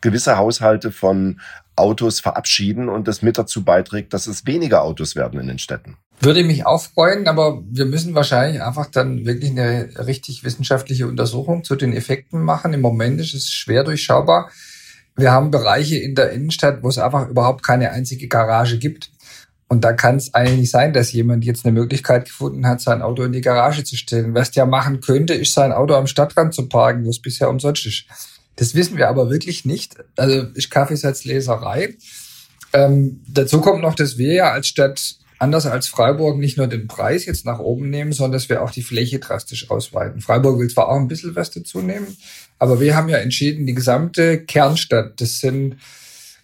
gewisse 0.00 0.36
Haushalte 0.36 0.92
von 0.92 1.40
Autos 1.76 2.20
verabschieden 2.20 2.88
und 2.88 3.06
das 3.06 3.22
mit 3.22 3.38
dazu 3.38 3.64
beiträgt, 3.64 4.12
dass 4.12 4.26
es 4.26 4.46
weniger 4.46 4.82
Autos 4.82 5.14
werden 5.14 5.38
in 5.38 5.46
den 5.46 5.58
Städten. 5.58 5.96
Würde 6.20 6.42
mich 6.42 6.66
auch 6.66 6.84
aber 6.96 7.62
wir 7.70 7.84
müssen 7.84 8.14
wahrscheinlich 8.14 8.60
einfach 8.60 8.86
dann 8.86 9.24
wirklich 9.24 9.52
eine 9.52 9.88
richtig 10.04 10.42
wissenschaftliche 10.42 11.06
Untersuchung 11.06 11.62
zu 11.62 11.76
den 11.76 11.92
Effekten 11.92 12.42
machen. 12.42 12.74
Im 12.74 12.80
Moment 12.80 13.20
ist 13.20 13.34
es 13.34 13.52
schwer 13.52 13.84
durchschaubar. 13.84 14.50
Wir 15.14 15.30
haben 15.30 15.52
Bereiche 15.52 15.96
in 15.96 16.16
der 16.16 16.30
Innenstadt, 16.32 16.82
wo 16.82 16.88
es 16.88 16.98
einfach 16.98 17.28
überhaupt 17.28 17.64
keine 17.64 17.92
einzige 17.92 18.26
Garage 18.26 18.78
gibt. 18.78 19.10
Und 19.68 19.84
da 19.84 19.92
kann 19.92 20.16
es 20.16 20.32
eigentlich 20.32 20.70
sein, 20.70 20.94
dass 20.94 21.12
jemand 21.12 21.44
jetzt 21.44 21.66
eine 21.66 21.78
Möglichkeit 21.78 22.24
gefunden 22.24 22.66
hat, 22.66 22.80
sein 22.80 23.02
Auto 23.02 23.22
in 23.22 23.32
die 23.32 23.42
Garage 23.42 23.84
zu 23.84 23.96
stellen. 23.96 24.34
Was 24.34 24.50
der 24.50 24.64
machen 24.64 25.00
könnte, 25.00 25.34
ist 25.34 25.52
sein 25.52 25.72
Auto 25.72 25.94
am 25.94 26.06
Stadtrand 26.06 26.54
zu 26.54 26.68
parken, 26.68 27.04
wo 27.04 27.10
es 27.10 27.20
bisher 27.20 27.50
umsonst 27.50 27.84
ist. 27.84 28.04
Das 28.56 28.74
wissen 28.74 28.96
wir 28.96 29.08
aber 29.08 29.30
wirklich 29.30 29.66
nicht. 29.66 29.96
Also 30.16 30.42
ist 30.54 30.70
Kaffeesatzleserei. 30.70 31.96
Ähm, 32.72 33.20
dazu 33.28 33.60
kommt 33.60 33.82
noch, 33.82 33.94
dass 33.94 34.16
wir 34.16 34.32
ja 34.32 34.52
als 34.52 34.68
Stadt 34.68 35.16
anders 35.38 35.66
als 35.66 35.86
Freiburg 35.86 36.38
nicht 36.38 36.56
nur 36.56 36.66
den 36.66 36.88
Preis 36.88 37.24
jetzt 37.26 37.44
nach 37.44 37.58
oben 37.58 37.90
nehmen, 37.90 38.12
sondern 38.12 38.32
dass 38.32 38.48
wir 38.48 38.62
auch 38.62 38.70
die 38.70 38.82
Fläche 38.82 39.18
drastisch 39.18 39.70
ausweiten. 39.70 40.20
Freiburg 40.20 40.58
will 40.58 40.68
zwar 40.68 40.88
auch 40.88 40.96
ein 40.96 41.08
bisschen 41.08 41.36
was 41.36 41.50
dazu 41.50 41.80
nehmen, 41.80 42.16
aber 42.58 42.80
wir 42.80 42.96
haben 42.96 43.08
ja 43.08 43.18
entschieden, 43.18 43.66
die 43.66 43.74
gesamte 43.74 44.42
Kernstadt, 44.44 45.20
das 45.20 45.38
sind 45.38 45.76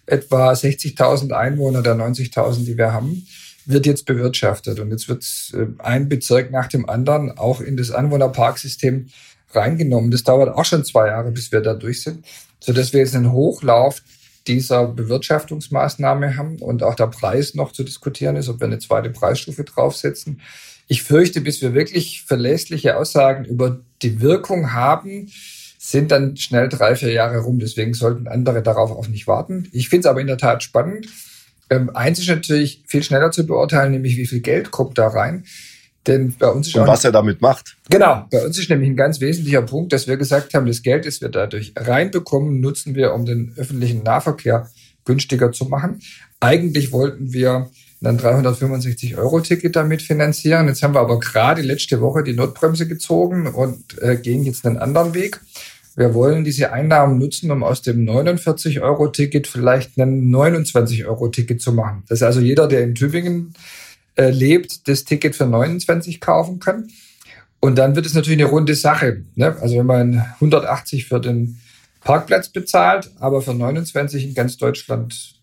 etwa 0.05 0.51
60.000 0.51 1.31
Einwohner 1.31 1.81
der 1.81 1.95
90.000, 1.95 2.65
die 2.65 2.77
wir 2.77 2.93
haben, 2.93 3.25
wird 3.65 3.85
jetzt 3.85 4.05
bewirtschaftet. 4.05 4.79
Und 4.79 4.91
jetzt 4.91 5.09
wird 5.09 5.25
äh, 5.53 5.67
ein 5.79 6.07
Bezirk 6.09 6.51
nach 6.51 6.67
dem 6.67 6.87
anderen 6.87 7.37
auch 7.37 7.61
in 7.61 7.77
das 7.77 7.91
Anwohnerparksystem 7.91 9.07
reingenommen. 9.51 10.11
Das 10.11 10.23
dauert 10.23 10.53
auch 10.53 10.65
schon 10.65 10.85
zwei 10.85 11.07
Jahre, 11.07 11.31
bis 11.31 11.51
wir 11.51 11.61
da 11.61 11.73
durch 11.73 12.03
sind, 12.03 12.25
sodass 12.59 12.93
wir 12.93 12.99
jetzt 12.99 13.15
einen 13.15 13.31
Hochlauf 13.31 14.01
dieser 14.47 14.87
Bewirtschaftungsmaßnahme 14.87 16.37
haben 16.37 16.57
und 16.59 16.83
auch 16.83 16.95
der 16.95 17.07
Preis 17.07 17.55
noch 17.55 17.71
zu 17.71 17.83
diskutieren 17.83 18.35
ist, 18.35 18.49
ob 18.49 18.59
wir 18.59 18.67
eine 18.67 18.79
zweite 18.79 19.09
Preisstufe 19.09 19.63
draufsetzen. 19.63 20.41
Ich 20.87 21.01
fürchte, 21.01 21.41
bis 21.41 21.61
wir 21.63 21.73
wirklich 21.73 22.23
verlässliche 22.23 22.97
Aussagen 22.97 23.45
über 23.45 23.79
die 24.03 24.21
Wirkung 24.21 24.73
haben, 24.73 25.31
sind 25.91 26.09
dann 26.09 26.35
schnell 26.35 26.67
drei, 26.67 26.95
vier 26.95 27.11
Jahre 27.11 27.37
rum. 27.39 27.59
Deswegen 27.59 27.93
sollten 27.93 28.27
andere 28.27 28.63
darauf 28.63 28.91
auch 28.91 29.07
nicht 29.07 29.27
warten. 29.27 29.69
Ich 29.71 29.89
finde 29.89 30.07
es 30.07 30.09
aber 30.09 30.19
in 30.19 30.27
der 30.27 30.39
Tat 30.39 30.63
spannend. 30.63 31.07
Ähm, 31.69 31.95
eins 31.95 32.17
ist 32.17 32.27
natürlich 32.27 32.83
viel 32.87 33.03
schneller 33.03 33.29
zu 33.29 33.45
beurteilen, 33.45 33.91
nämlich 33.91 34.17
wie 34.17 34.25
viel 34.25 34.39
Geld 34.39 34.71
kommt 34.71 34.97
da 34.97 35.07
rein. 35.07 35.45
Denn 36.07 36.33
bei 36.37 36.47
uns 36.47 36.67
ist 36.67 36.75
Und 36.75 36.87
was 36.87 37.03
er 37.03 37.11
damit 37.11 37.41
macht. 37.41 37.77
Genau, 37.89 38.25
bei 38.31 38.43
uns 38.43 38.57
ist 38.57 38.69
nämlich 38.69 38.89
ein 38.89 38.95
ganz 38.95 39.21
wesentlicher 39.21 39.61
Punkt, 39.61 39.93
dass 39.93 40.07
wir 40.07 40.17
gesagt 40.17 40.55
haben, 40.55 40.65
das 40.65 40.81
Geld, 40.81 41.05
das 41.05 41.21
wir 41.21 41.29
dadurch 41.29 41.73
reinbekommen, 41.75 42.59
nutzen 42.59 42.95
wir, 42.95 43.13
um 43.13 43.25
den 43.25 43.53
öffentlichen 43.55 44.01
Nahverkehr 44.01 44.69
günstiger 45.03 45.51
zu 45.51 45.65
machen. 45.65 46.01
Eigentlich 46.39 46.91
wollten 46.91 47.31
wir 47.31 47.69
dann 48.01 48.17
365 48.17 49.17
Euro 49.17 49.39
Ticket 49.39 49.75
damit 49.75 50.01
finanzieren. 50.01 50.67
Jetzt 50.67 50.83
haben 50.83 50.95
wir 50.95 50.99
aber 50.99 51.19
gerade 51.19 51.61
letzte 51.61 52.01
Woche 52.01 52.23
die 52.23 52.33
Notbremse 52.33 52.87
gezogen 52.87 53.47
und 53.47 54.01
äh, 54.01 54.15
gehen 54.15 54.43
jetzt 54.43 54.65
einen 54.65 54.77
anderen 54.77 55.13
Weg. 55.13 55.39
Wir 55.95 56.13
wollen 56.13 56.43
diese 56.43 56.73
Einnahmen 56.73 57.17
nutzen, 57.17 57.51
um 57.51 57.63
aus 57.63 57.81
dem 57.81 58.05
49-Euro-Ticket 58.05 59.47
vielleicht 59.47 59.97
ein 59.97 60.29
29-Euro-Ticket 60.29 61.61
zu 61.61 61.71
machen. 61.71 62.03
Dass 62.09 62.21
also 62.21 62.41
jeder, 62.41 62.67
der 62.67 62.83
in 62.83 62.95
Tübingen 62.95 63.53
äh, 64.15 64.29
lebt, 64.29 64.87
das 64.87 65.05
Ticket 65.05 65.35
für 65.35 65.45
29 65.45 66.19
kaufen 66.19 66.59
kann. 66.59 66.89
Und 67.61 67.77
dann 67.77 67.95
wird 67.95 68.05
es 68.05 68.13
natürlich 68.13 68.39
eine 68.39 68.49
runde 68.49 68.75
Sache. 68.75 69.23
Ne? 69.35 69.55
Also 69.61 69.77
wenn 69.77 69.85
man 69.85 70.25
180 70.35 71.07
für 71.07 71.21
den 71.21 71.59
Parkplatz 72.01 72.49
bezahlt, 72.49 73.09
aber 73.19 73.41
für 73.41 73.53
29 73.53 74.25
in 74.25 74.33
ganz 74.33 74.57
Deutschland 74.57 75.35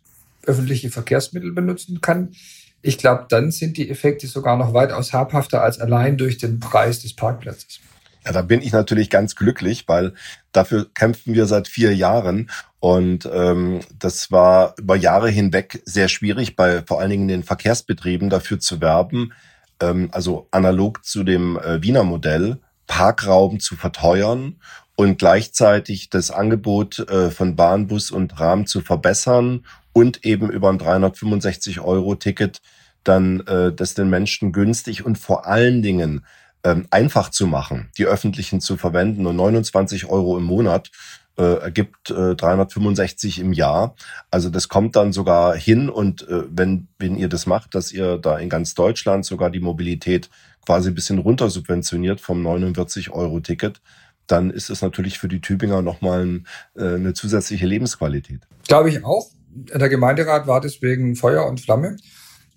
öffentliche 0.45 0.91
Verkehrsmittel 0.91 1.53
benutzen 1.53 2.01
kann, 2.01 2.35
ich 2.83 2.99
glaube, 2.99 3.27
dann 3.29 3.53
sind 3.53 3.77
die 3.77 3.89
Effekte 3.89 4.27
sogar 4.27 4.57
noch 4.57 4.75
weitaus 4.75 5.13
habhafter 5.13 5.63
als 5.63 5.81
allein 5.81 6.17
durch 6.17 6.39
den 6.39 6.61
Preis 6.61 7.01
des 7.01 7.15
Parkplatzes. 7.15 7.81
Ja, 8.25 8.33
da 8.33 8.43
bin 8.43 8.63
ich 8.63 8.73
natürlich 8.73 9.11
ganz 9.11 9.35
glücklich, 9.35 9.89
weil 9.89 10.15
dafür 10.53 10.87
kämpfen 10.95 11.35
wir 11.35 11.47
seit 11.47 11.69
vier 11.69 11.95
Jahren. 11.95 12.51
Und 12.79 13.29
ähm, 13.33 13.81
das 13.99 14.31
war 14.31 14.75
über 14.79 14.97
Jahre 14.97 15.29
hinweg 15.29 15.83
sehr 15.85 16.09
schwierig, 16.09 16.57
bei 16.57 16.83
vor 16.83 17.01
allen 17.01 17.11
Dingen 17.11 17.29
den 17.29 17.43
Verkehrsbetrieben 17.43 18.31
dafür 18.31 18.61
zu 18.61 18.81
werben, 18.81 19.33
ähm, 19.81 20.09
also 20.13 20.49
analog 20.51 21.05
zu 21.05 21.25
dem 21.25 21.59
äh, 21.59 21.83
Wiener 21.83 22.05
Modell, 22.05 22.59
Parkraum 22.87 23.61
zu 23.61 23.77
verteuern 23.77 24.57
und 24.97 25.19
gleichzeitig 25.19 26.11
das 26.11 26.31
Angebot 26.31 26.99
äh, 27.09 27.31
von 27.31 27.57
Bahn, 27.57 27.87
Bus 27.87 28.11
und 28.11 28.39
Rahmen 28.39 28.67
zu 28.67 28.81
verbessern 28.81 29.65
und 29.93 30.25
eben 30.25 30.51
über 30.51 30.71
ein 30.71 30.79
365 30.79 31.81
Euro 31.81 32.15
Ticket 32.15 32.61
dann 33.05 33.41
äh, 33.47 33.73
das 33.73 33.95
den 33.95 34.11
Menschen 34.11 34.53
günstig 34.53 35.05
und 35.05 35.19
vor 35.19 35.47
allen 35.47 35.83
Dingen 35.83 36.25
ähm, 36.65 36.87
einfach 36.91 37.31
zu 37.31 37.47
machen, 37.47 37.91
die 37.99 38.07
öffentlichen 38.07 38.61
zu 38.61 38.77
verwenden. 38.77 39.27
Und 39.27 39.37
29 39.37 40.07
Euro 40.07 40.37
im 40.39 40.45
Monat 40.45 40.91
äh, 41.39 41.61
ergibt 41.61 42.11
äh, 42.11 42.35
365 42.35 43.39
im 43.39 43.53
Jahr. 43.53 43.95
Also 44.31 44.51
das 44.51 44.69
kommt 44.69 44.97
dann 44.97 45.13
sogar 45.13 45.57
hin 45.57 45.89
und 45.89 46.29
äh, 46.29 46.43
wenn, 46.51 46.89
wenn 46.99 47.17
ihr 47.17 47.29
das 47.29 47.47
macht, 47.47 47.75
dass 47.75 47.93
ihr 47.93 48.19
da 48.19 48.39
in 48.39 48.49
ganz 48.49 48.75
Deutschland 48.75 49.25
sogar 49.25 49.51
die 49.51 49.61
Mobilität 49.61 50.31
quasi 50.65 50.91
ein 50.91 50.95
bisschen 50.95 51.19
runter 51.19 51.51
subventioniert 51.51 52.21
vom 52.21 52.43
49 52.43 53.11
Euro 53.11 53.41
Ticket, 53.41 53.81
dann 54.27 54.51
ist 54.51 54.71
es 54.71 54.83
natürlich 54.83 55.19
für 55.19 55.29
die 55.29 55.41
Tübinger 55.41 55.83
nochmal 55.83 56.25
ein, 56.25 56.47
äh, 56.77 56.95
eine 56.95 57.15
zusätzliche 57.15 57.67
Lebensqualität. 57.67 58.43
Glaube 58.69 58.91
ich 58.91 59.05
auch. 59.05 59.31
Der 59.55 59.89
Gemeinderat 59.89 60.47
war 60.47 60.61
deswegen 60.61 61.17
Feuer 61.17 61.47
und 61.47 61.61
Flamme. 61.61 61.97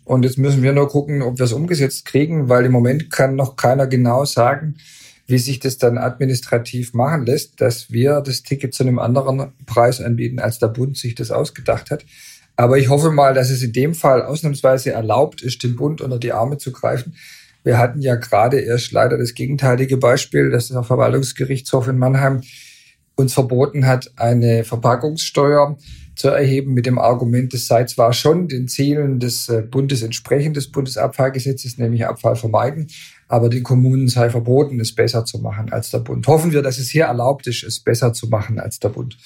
Und 0.05 0.24
jetzt 0.24 0.38
müssen 0.38 0.63
wir 0.63 0.71
nur 0.71 0.88
gucken, 0.88 1.21
ob 1.21 1.39
wir 1.39 1.45
es 1.45 1.51
umgesetzt 1.51 2.05
kriegen, 2.05 2.47
weil 2.47 2.65
im 2.65 2.71
Moment 2.71 3.09
kann 3.09 3.35
noch 3.35 3.55
keiner 3.55 3.88
genau 3.88 4.24
sagen, 4.24 4.75
wie 5.27 5.39
sich 5.39 5.59
das 5.59 5.79
dann 5.79 5.97
administrativ 5.97 6.93
machen 6.93 7.25
lässt, 7.25 7.59
dass 7.59 7.91
wir 7.91 8.21
das 8.21 8.43
Ticket 8.43 8.75
zu 8.75 8.83
einem 8.83 9.00
anderen 9.00 9.53
Preis 9.65 10.00
anbieten, 10.00 10.39
als 10.39 10.59
der 10.59 10.67
Bund 10.67 10.95
sich 10.97 11.15
das 11.15 11.31
ausgedacht 11.31 11.89
hat. 11.89 12.05
Aber 12.55 12.77
ich 12.77 12.89
hoffe 12.89 13.12
mal, 13.12 13.33
dass 13.33 13.50
es 13.50 13.63
in 13.63 13.74
dem 13.74 13.95
Fall 13.95 14.21
ausnahmsweise 14.21 14.91
erlaubt 14.91 15.41
ist, 15.41 15.63
den 15.63 15.75
Bund 15.75 16.01
unter 16.01 16.19
die 16.19 16.31
Arme 16.31 16.57
zu 16.57 16.71
greifen. 16.71 17.15
Wir 17.63 17.79
hatten 17.79 18.00
ja 18.00 18.15
gerade 18.15 18.59
erst 18.59 18.91
leider 18.91 19.17
das 19.17 19.33
gegenteilige 19.33 19.97
Beispiel, 19.97 20.51
dass 20.51 20.67
der 20.67 20.83
Verwaltungsgerichtshof 20.83 21.88
in 21.88 21.97
Mannheim 21.97 22.41
uns 23.15 23.33
verboten 23.33 23.88
hat, 23.88 24.12
eine 24.17 24.63
Verpackungssteuer 24.63 25.77
zu 26.15 26.29
erheben 26.29 26.74
mit 26.74 26.86
dem 26.86 26.98
Argument, 26.98 27.53
es 27.53 27.67
sei 27.67 27.86
zwar 27.86 28.13
schon 28.13 28.48
den 28.48 28.67
Zielen 28.67 29.19
des 29.19 29.50
äh, 29.50 29.62
Bundes 29.62 30.01
entsprechend 30.01 30.55
des 30.55 30.72
Bundesabfallgesetzes, 30.72 31.77
nämlich 31.77 32.05
Abfall 32.05 32.36
vermeiden, 32.36 32.88
aber 33.27 33.50
den 33.50 33.63
Kommunen 33.63 34.07
sei 34.07 34.29
verboten, 34.29 34.79
es 34.79 34.95
besser 34.95 35.25
zu 35.25 35.39
machen 35.39 35.72
als 35.72 35.91
der 35.91 36.00
Bund. 36.00 36.27
Hoffen 36.27 36.51
wir, 36.51 36.62
dass 36.62 36.77
es 36.77 36.89
hier 36.89 37.05
erlaubt 37.05 37.48
ist, 37.48 37.63
es 37.63 37.79
besser 37.79 38.13
zu 38.13 38.27
machen 38.27 38.60
als 38.60 38.79
der 38.79 38.89
Bund. 38.89 39.17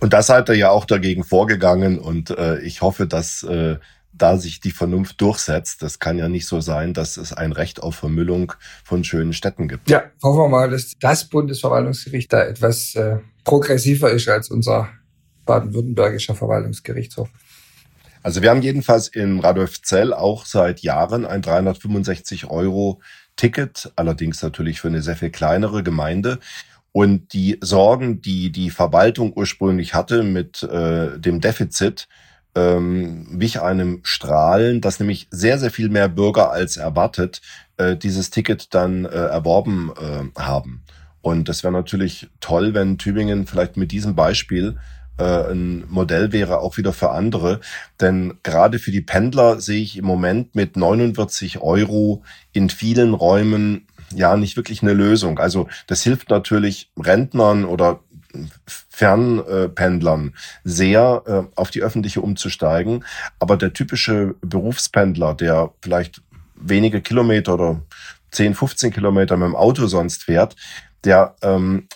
Und 0.00 0.12
das 0.12 0.26
seid 0.26 0.48
ihr 0.48 0.56
ja 0.56 0.70
auch 0.70 0.84
dagegen 0.84 1.22
vorgegangen 1.22 1.98
und 1.98 2.30
äh, 2.30 2.60
ich 2.60 2.82
hoffe, 2.82 3.06
dass 3.06 3.42
äh, 3.44 3.76
da 4.12 4.36
sich 4.36 4.60
die 4.60 4.70
Vernunft 4.70 5.20
durchsetzt. 5.20 5.82
Das 5.82 5.98
kann 5.98 6.18
ja 6.18 6.28
nicht 6.28 6.46
so 6.46 6.60
sein, 6.60 6.94
dass 6.94 7.16
es 7.16 7.32
ein 7.32 7.52
Recht 7.52 7.82
auf 7.82 7.96
Vermüllung 7.96 8.52
von 8.84 9.04
schönen 9.04 9.32
Städten 9.32 9.68
gibt. 9.68 9.88
Ja, 9.88 10.04
hoffen 10.22 10.40
wir 10.40 10.48
mal, 10.48 10.70
dass 10.70 10.92
das 11.00 11.28
Bundesverwaltungsgericht 11.28 12.32
da 12.32 12.42
etwas 12.42 12.94
äh, 12.94 13.18
progressiver 13.44 14.10
ist 14.10 14.28
als 14.28 14.50
unser 14.50 14.88
baden-württembergischer 15.44 16.34
Verwaltungsgerichtshof. 16.34 17.28
Also 18.22 18.42
wir 18.42 18.50
haben 18.50 18.62
jedenfalls 18.62 19.08
in 19.08 19.40
Radolfzell 19.40 20.12
auch 20.12 20.46
seit 20.46 20.80
Jahren 20.80 21.26
ein 21.26 21.42
365 21.42 22.46
Euro 22.46 23.00
Ticket, 23.36 23.92
allerdings 23.96 24.42
natürlich 24.42 24.80
für 24.80 24.88
eine 24.88 25.02
sehr 25.02 25.16
viel 25.16 25.30
kleinere 25.30 25.82
Gemeinde. 25.82 26.38
Und 26.92 27.32
die 27.32 27.58
Sorgen, 27.62 28.20
die 28.20 28.52
die 28.52 28.70
Verwaltung 28.70 29.32
ursprünglich 29.34 29.94
hatte 29.94 30.22
mit 30.22 30.62
äh, 30.62 31.18
dem 31.18 31.40
Defizit, 31.40 32.06
ähm, 32.54 33.26
wich 33.30 33.62
einem 33.62 34.00
Strahlen, 34.02 34.82
dass 34.82 35.00
nämlich 35.00 35.26
sehr, 35.30 35.58
sehr 35.58 35.70
viel 35.70 35.88
mehr 35.88 36.08
Bürger 36.08 36.52
als 36.52 36.76
erwartet 36.76 37.40
äh, 37.78 37.96
dieses 37.96 38.28
Ticket 38.30 38.74
dann 38.74 39.06
äh, 39.06 39.08
erworben 39.08 39.90
äh, 39.98 40.38
haben. 40.38 40.84
Und 41.22 41.48
das 41.48 41.62
wäre 41.62 41.72
natürlich 41.72 42.28
toll, 42.40 42.74
wenn 42.74 42.98
Tübingen 42.98 43.46
vielleicht 43.46 43.76
mit 43.76 43.90
diesem 43.90 44.14
Beispiel 44.14 44.76
ein 45.18 45.84
Modell 45.88 46.32
wäre, 46.32 46.60
auch 46.60 46.76
wieder 46.76 46.92
für 46.92 47.10
andere. 47.10 47.60
Denn 48.00 48.34
gerade 48.42 48.78
für 48.78 48.90
die 48.90 49.00
Pendler 49.00 49.60
sehe 49.60 49.82
ich 49.82 49.96
im 49.96 50.04
Moment 50.04 50.54
mit 50.54 50.76
49 50.76 51.60
Euro 51.60 52.22
in 52.52 52.70
vielen 52.70 53.14
Räumen 53.14 53.86
ja 54.14 54.36
nicht 54.36 54.56
wirklich 54.56 54.82
eine 54.82 54.92
Lösung. 54.92 55.38
Also 55.38 55.68
das 55.86 56.02
hilft 56.02 56.30
natürlich 56.30 56.90
Rentnern 56.98 57.64
oder 57.64 58.00
Fernpendlern 58.66 60.34
sehr, 60.64 61.22
äh, 61.26 61.42
auf 61.54 61.70
die 61.70 61.82
öffentliche 61.82 62.20
umzusteigen. 62.20 63.04
Aber 63.38 63.56
der 63.56 63.72
typische 63.72 64.34
Berufspendler, 64.40 65.34
der 65.34 65.70
vielleicht 65.82 66.22
wenige 66.54 67.00
Kilometer 67.00 67.54
oder 67.54 67.82
10, 68.30 68.54
15 68.54 68.92
Kilometer 68.92 69.36
mit 69.36 69.48
dem 69.48 69.56
Auto 69.56 69.86
sonst 69.86 70.24
fährt, 70.24 70.56
der 71.04 71.34
ähm, 71.42 71.88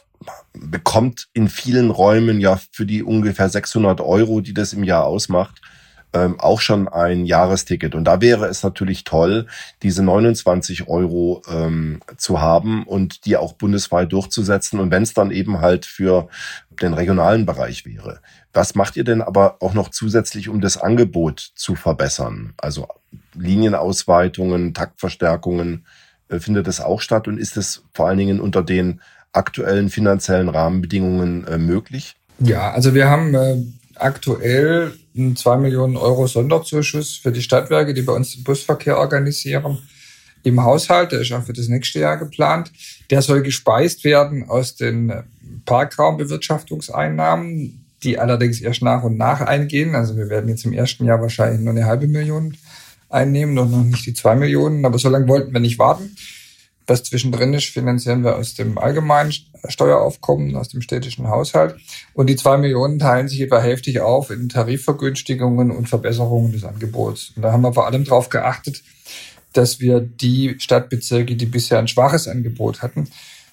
bekommt 0.52 1.28
in 1.32 1.48
vielen 1.48 1.90
Räumen 1.90 2.40
ja 2.40 2.58
für 2.72 2.86
die 2.86 3.02
ungefähr 3.02 3.48
600 3.48 4.00
Euro, 4.00 4.40
die 4.40 4.54
das 4.54 4.72
im 4.72 4.84
Jahr 4.84 5.04
ausmacht, 5.04 5.60
ähm, 6.12 6.40
auch 6.40 6.60
schon 6.60 6.88
ein 6.88 7.26
Jahresticket. 7.26 7.94
Und 7.94 8.04
da 8.04 8.20
wäre 8.20 8.46
es 8.46 8.62
natürlich 8.62 9.04
toll, 9.04 9.46
diese 9.82 10.02
29 10.02 10.88
Euro 10.88 11.42
ähm, 11.48 12.00
zu 12.16 12.40
haben 12.40 12.84
und 12.84 13.26
die 13.26 13.36
auch 13.36 13.52
bundesweit 13.52 14.12
durchzusetzen. 14.12 14.80
Und 14.80 14.90
wenn 14.90 15.02
es 15.02 15.14
dann 15.14 15.30
eben 15.30 15.60
halt 15.60 15.84
für 15.84 16.28
den 16.80 16.94
regionalen 16.94 17.46
Bereich 17.46 17.86
wäre. 17.86 18.20
Was 18.52 18.74
macht 18.74 18.96
ihr 18.96 19.04
denn 19.04 19.22
aber 19.22 19.56
auch 19.60 19.74
noch 19.74 19.90
zusätzlich, 19.90 20.48
um 20.48 20.60
das 20.60 20.76
Angebot 20.76 21.40
zu 21.54 21.74
verbessern? 21.74 22.54
Also 22.58 22.88
Linienausweitungen, 23.34 24.74
Taktverstärkungen, 24.74 25.86
äh, 26.28 26.38
findet 26.38 26.66
das 26.66 26.80
auch 26.80 27.00
statt? 27.00 27.28
Und 27.28 27.38
ist 27.38 27.56
es 27.56 27.84
vor 27.92 28.08
allen 28.08 28.18
Dingen 28.18 28.40
unter 28.40 28.62
den 28.62 29.00
aktuellen 29.36 29.90
finanziellen 29.90 30.48
Rahmenbedingungen 30.48 31.46
äh, 31.46 31.58
möglich? 31.58 32.14
Ja, 32.38 32.72
also 32.72 32.94
wir 32.94 33.08
haben 33.08 33.34
äh, 33.34 33.56
aktuell 33.94 34.92
einen 35.16 35.36
2 35.36 35.58
Millionen 35.58 35.96
Euro 35.96 36.26
Sonderzuschuss 36.26 37.16
für 37.16 37.30
die 37.32 37.42
Stadtwerke, 37.42 37.94
die 37.94 38.02
bei 38.02 38.12
uns 38.12 38.34
den 38.34 38.42
Busverkehr 38.44 38.98
organisieren, 38.98 39.78
im 40.42 40.62
Haushalt. 40.62 41.12
Der 41.12 41.20
ist 41.20 41.32
auch 41.32 41.44
für 41.44 41.52
das 41.52 41.68
nächste 41.68 42.00
Jahr 42.00 42.16
geplant. 42.18 42.72
Der 43.10 43.22
soll 43.22 43.42
gespeist 43.42 44.04
werden 44.04 44.48
aus 44.48 44.76
den 44.76 45.12
Parkraumbewirtschaftungseinnahmen, 45.64 47.86
die 48.02 48.18
allerdings 48.18 48.60
erst 48.60 48.82
nach 48.82 49.02
und 49.02 49.16
nach 49.16 49.40
eingehen. 49.40 49.94
Also 49.94 50.14
wir 50.16 50.28
werden 50.28 50.50
jetzt 50.50 50.66
im 50.66 50.72
ersten 50.72 51.04
Jahr 51.06 51.20
wahrscheinlich 51.20 51.60
nur 51.60 51.72
eine 51.72 51.86
halbe 51.86 52.06
Million 52.06 52.56
einnehmen 53.08 53.58
und 53.58 53.70
noch 53.70 53.84
nicht 53.84 54.06
die 54.06 54.14
zwei 54.14 54.34
Millionen. 54.36 54.84
Aber 54.84 54.98
so 54.98 55.08
lange 55.08 55.28
wollten 55.28 55.52
wir 55.52 55.60
nicht 55.60 55.78
warten. 55.78 56.16
Was 56.86 57.02
zwischendrin 57.02 57.52
ist, 57.52 57.66
finanzieren 57.66 58.22
wir 58.22 58.36
aus 58.36 58.54
dem 58.54 58.78
allgemeinen 58.78 59.32
Steueraufkommen, 59.68 60.54
aus 60.54 60.68
dem 60.68 60.82
städtischen 60.82 61.28
Haushalt. 61.28 61.74
Und 62.14 62.28
die 62.28 62.36
zwei 62.36 62.56
Millionen 62.58 62.98
teilen 62.98 63.28
sich 63.28 63.40
etwa 63.40 63.60
hälftig 63.60 64.00
auf 64.00 64.30
in 64.30 64.48
Tarifvergünstigungen 64.48 65.72
und 65.72 65.88
Verbesserungen 65.88 66.52
des 66.52 66.64
Angebots. 66.64 67.32
Und 67.34 67.42
da 67.42 67.52
haben 67.52 67.62
wir 67.62 67.72
vor 67.72 67.86
allem 67.86 68.04
darauf 68.04 68.28
geachtet, 68.28 68.82
dass 69.52 69.80
wir 69.80 70.00
die 70.00 70.56
Stadtbezirke, 70.58 71.34
die 71.34 71.46
bisher 71.46 71.78
ein 71.78 71.88
schwaches 71.88 72.28
Angebot 72.28 72.82
hatten, 72.82 73.08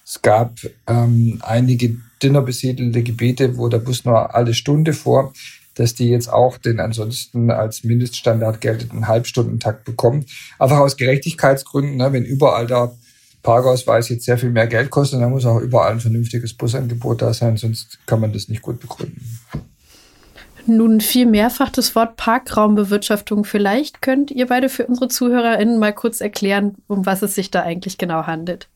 es 0.06 0.20
gab 0.20 0.58
ähm, 0.86 1.38
einige 1.42 1.96
dünner 2.22 2.42
besiedelte 2.42 3.02
Gebiete, 3.02 3.56
wo 3.56 3.68
der 3.68 3.78
Bus 3.78 4.04
nur 4.04 4.34
alle 4.34 4.52
Stunde 4.52 4.92
vor, 4.92 5.32
dass 5.74 5.94
die 5.94 6.08
jetzt 6.08 6.28
auch 6.28 6.58
den 6.58 6.78
ansonsten 6.78 7.50
als 7.50 7.84
Mindeststandard 7.84 8.60
geltenden 8.60 9.08
Halbstundentakt 9.08 9.84
bekommen. 9.84 10.26
Einfach 10.58 10.78
aus 10.78 10.96
Gerechtigkeitsgründen, 10.96 11.96
ne, 11.96 12.12
wenn 12.12 12.24
überall 12.24 12.66
der 12.66 12.94
Parkausweis 13.44 14.08
jetzt 14.08 14.24
sehr 14.24 14.38
viel 14.38 14.50
mehr 14.50 14.66
Geld 14.66 14.90
kostet, 14.90 15.20
dann 15.20 15.30
muss 15.30 15.44
auch 15.44 15.60
überall 15.60 15.92
ein 15.92 16.00
vernünftiges 16.00 16.54
Busangebot 16.54 17.22
da 17.22 17.32
sein, 17.32 17.56
sonst 17.56 17.98
kann 18.06 18.18
man 18.18 18.32
das 18.32 18.48
nicht 18.48 18.62
gut 18.62 18.80
begründen. 18.80 19.38
Nun 20.66 21.02
viel 21.02 21.26
mehrfach 21.26 21.68
das 21.68 21.94
Wort 21.94 22.16
Parkraumbewirtschaftung. 22.16 23.44
Vielleicht 23.44 24.00
könnt 24.00 24.30
ihr 24.30 24.46
beide 24.46 24.70
für 24.70 24.86
unsere 24.86 25.08
ZuhörerInnen 25.08 25.78
mal 25.78 25.92
kurz 25.92 26.22
erklären, 26.22 26.76
um 26.86 27.04
was 27.04 27.20
es 27.20 27.34
sich 27.34 27.50
da 27.50 27.62
eigentlich 27.62 27.98
genau 27.98 28.26
handelt. 28.26 28.68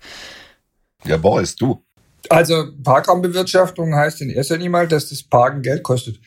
Ja, 1.04 1.16
Boris, 1.16 1.56
du. 1.56 1.82
Also 2.28 2.66
Parkraumbewirtschaftung 2.84 3.94
heißt 3.94 4.20
in 4.20 4.28
erster 4.28 4.56
Linie 4.56 4.70
mal, 4.70 4.86
dass 4.86 5.08
das 5.08 5.22
Parken 5.22 5.62
Geld 5.62 5.82
kostet. 5.82 6.20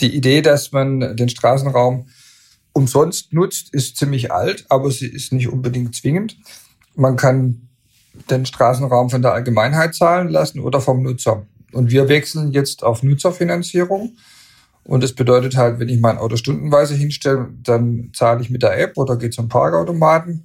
Die 0.00 0.14
Idee, 0.14 0.42
dass 0.42 0.72
man 0.72 1.16
den 1.16 1.30
Straßenraum 1.30 2.06
umsonst 2.74 3.32
nutzt, 3.32 3.72
ist 3.72 3.96
ziemlich 3.96 4.30
alt, 4.30 4.66
aber 4.68 4.90
sie 4.90 5.06
ist 5.06 5.32
nicht 5.32 5.48
unbedingt 5.48 5.94
zwingend. 5.94 6.36
Man 6.96 7.16
kann 7.16 7.68
den 8.30 8.46
Straßenraum 8.46 9.10
von 9.10 9.22
der 9.22 9.32
Allgemeinheit 9.32 9.94
zahlen 9.94 10.28
lassen 10.28 10.60
oder 10.60 10.80
vom 10.80 11.02
Nutzer. 11.02 11.46
Und 11.72 11.90
wir 11.90 12.08
wechseln 12.08 12.52
jetzt 12.52 12.82
auf 12.82 13.02
Nutzerfinanzierung. 13.02 14.16
Und 14.84 15.02
das 15.02 15.12
bedeutet 15.12 15.56
halt, 15.56 15.78
wenn 15.80 15.88
ich 15.88 16.00
mein 16.00 16.16
Auto 16.18 16.36
stundenweise 16.36 16.94
hinstelle, 16.94 17.48
dann 17.62 18.10
zahle 18.14 18.40
ich 18.40 18.50
mit 18.50 18.62
der 18.62 18.78
App 18.78 18.96
oder 18.96 19.16
gehe 19.16 19.30
zum 19.30 19.48
Parkautomaten. 19.48 20.44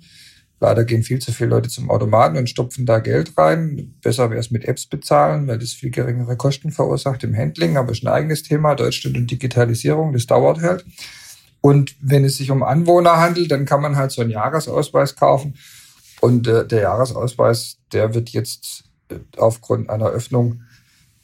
Leider 0.59 0.83
gehen 0.83 1.03
viel 1.03 1.19
zu 1.19 1.31
viele 1.31 1.51
Leute 1.51 1.69
zum 1.69 1.89
Automaten 1.89 2.37
und 2.37 2.49
stopfen 2.49 2.85
da 2.85 2.99
Geld 2.99 3.35
rein. 3.37 3.95
Besser 4.03 4.29
wäre 4.29 4.39
es 4.39 4.51
mit 4.51 4.65
Apps 4.65 4.85
bezahlen, 4.85 5.47
weil 5.47 5.57
das 5.57 5.73
viel 5.73 5.89
geringere 5.89 6.37
Kosten 6.37 6.71
verursacht 6.71 7.23
im 7.23 7.35
Handling. 7.35 7.77
Aber 7.77 7.91
ist 7.91 8.03
ein 8.03 8.07
eigenes 8.07 8.43
Thema. 8.43 8.75
Deutschland 8.75 9.17
und 9.17 9.29
Digitalisierung, 9.29 10.13
das 10.13 10.27
dauert 10.27 10.61
halt. 10.61 10.85
Und 11.61 11.95
wenn 12.01 12.25
es 12.25 12.37
sich 12.37 12.51
um 12.51 12.61
Anwohner 12.63 13.17
handelt, 13.17 13.51
dann 13.51 13.65
kann 13.65 13.81
man 13.81 13.95
halt 13.95 14.11
so 14.11 14.21
einen 14.21 14.31
Jahresausweis 14.31 15.15
kaufen. 15.15 15.55
Und 16.21 16.47
äh, 16.47 16.65
der 16.65 16.81
Jahresausweis, 16.83 17.79
der 17.91 18.13
wird 18.13 18.29
jetzt 18.29 18.85
äh, 19.09 19.15
aufgrund 19.37 19.89
einer 19.89 20.07
Öffnung 20.07 20.61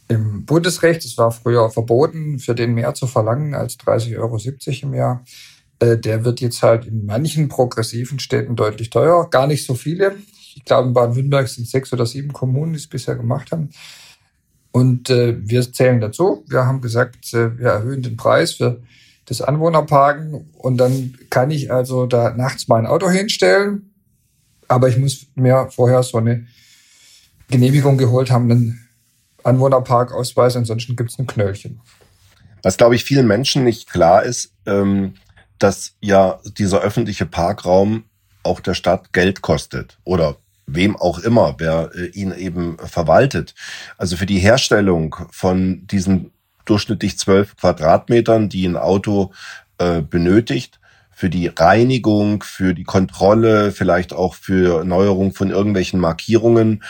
im 0.10 0.46
Bundesrecht, 0.46 1.06
es 1.06 1.18
war 1.18 1.32
früher 1.32 1.70
verboten, 1.70 2.40
für 2.40 2.56
den 2.56 2.74
mehr 2.74 2.94
zu 2.94 3.08
verlangen 3.08 3.54
als 3.54 3.78
30,70 3.78 4.18
Euro 4.18 4.38
im 4.82 4.94
Jahr, 4.94 5.24
äh, 5.80 5.98
der 5.98 6.26
wird 6.26 6.42
jetzt 6.42 6.64
halt 6.64 6.86
in 6.86 7.06
manchen 7.06 7.48
progressiven 7.48 8.20
Städten 8.20 8.56
deutlich 8.56 8.90
teurer. 8.90 9.30
Gar 9.30 9.48
nicht 9.48 9.66
so 9.66 9.76
viele. 9.76 10.16
Ich 10.56 10.66
glaube, 10.66 10.88
in 10.88 10.94
Baden-Württemberg 10.94 11.48
sind 11.48 11.68
sechs 11.68 11.94
oder 11.94 12.06
sieben 12.06 12.34
Kommunen, 12.34 12.74
die 12.74 12.80
es 12.80 12.88
bisher 12.88 13.16
gemacht 13.16 13.52
haben. 13.52 13.70
Und 14.72 15.10
äh, 15.10 15.36
wir 15.40 15.72
zählen 15.72 16.02
dazu. 16.02 16.44
Wir 16.48 16.66
haben 16.66 16.82
gesagt, 16.82 17.34
äh, 17.34 17.58
wir 17.58 17.70
erhöhen 17.70 18.02
den 18.02 18.18
Preis 18.18 18.54
für 18.54 18.82
das 19.26 19.42
Anwohnerparken 19.42 20.50
und 20.54 20.78
dann 20.78 21.14
kann 21.30 21.52
ich 21.52 21.72
also 21.72 22.06
da 22.06 22.32
nachts 22.32 22.68
mein 22.70 22.86
Auto 22.86 23.10
hinstellen, 23.10 23.87
aber 24.68 24.90
ich 24.90 24.98
muss 24.98 25.28
mir 25.36 25.70
vorher 25.72 26.04
so 26.04 26.18
eine 26.18 26.48
Genehmigung 27.50 27.98
geholt 27.98 28.32
haben, 28.32 28.52
einen 28.52 28.88
Anwohnerparkausweis, 29.44 30.56
ansonsten 30.56 30.96
gibt 30.96 31.12
es 31.12 31.20
ein 31.20 31.28
Knöllchen. 31.28 31.82
Was, 32.64 32.78
glaube 32.78 32.96
ich, 32.96 33.04
vielen 33.04 33.28
Menschen 33.28 33.64
nicht 33.64 33.90
klar 33.90 34.24
ist, 34.24 34.54
ähm, 34.66 35.14
dass 35.60 35.96
ja 36.02 36.40
dieser 36.58 36.82
öffentliche 36.82 37.26
Parkraum 37.26 38.04
auch 38.44 38.60
der 38.60 38.74
Stadt 38.74 39.14
Geld 39.14 39.42
kostet 39.42 40.00
oder 40.04 40.38
wem 40.66 40.98
auch 40.98 41.20
immer, 41.20 41.56
wer 41.60 41.92
äh, 41.96 42.08
ihn 42.08 42.34
eben 42.34 42.78
verwaltet. 42.78 43.56
Also 43.98 44.18
für 44.18 44.26
die 44.26 44.40
Herstellung 44.40 45.16
von 45.32 45.88
diesen 45.88 46.32
durchschnittlich 46.66 47.18
zwölf 47.18 47.56
Quadratmetern, 47.56 48.50
die 48.50 48.68
ein 48.68 48.76
Auto 48.76 49.32
äh, 49.78 50.02
benötigt, 50.02 50.80
für 51.18 51.32
die 51.32 51.48
Reinigung, 51.48 52.44
für 52.44 52.76
die 52.76 52.84
Kontrolle, 52.84 53.72
vielleicht 53.72 54.14
auch 54.14 54.36
für 54.36 54.86
Neuerung 54.86 55.34
von 55.34 55.50
irgendwelchen 55.50 56.00
Markierungen. 56.00 56.84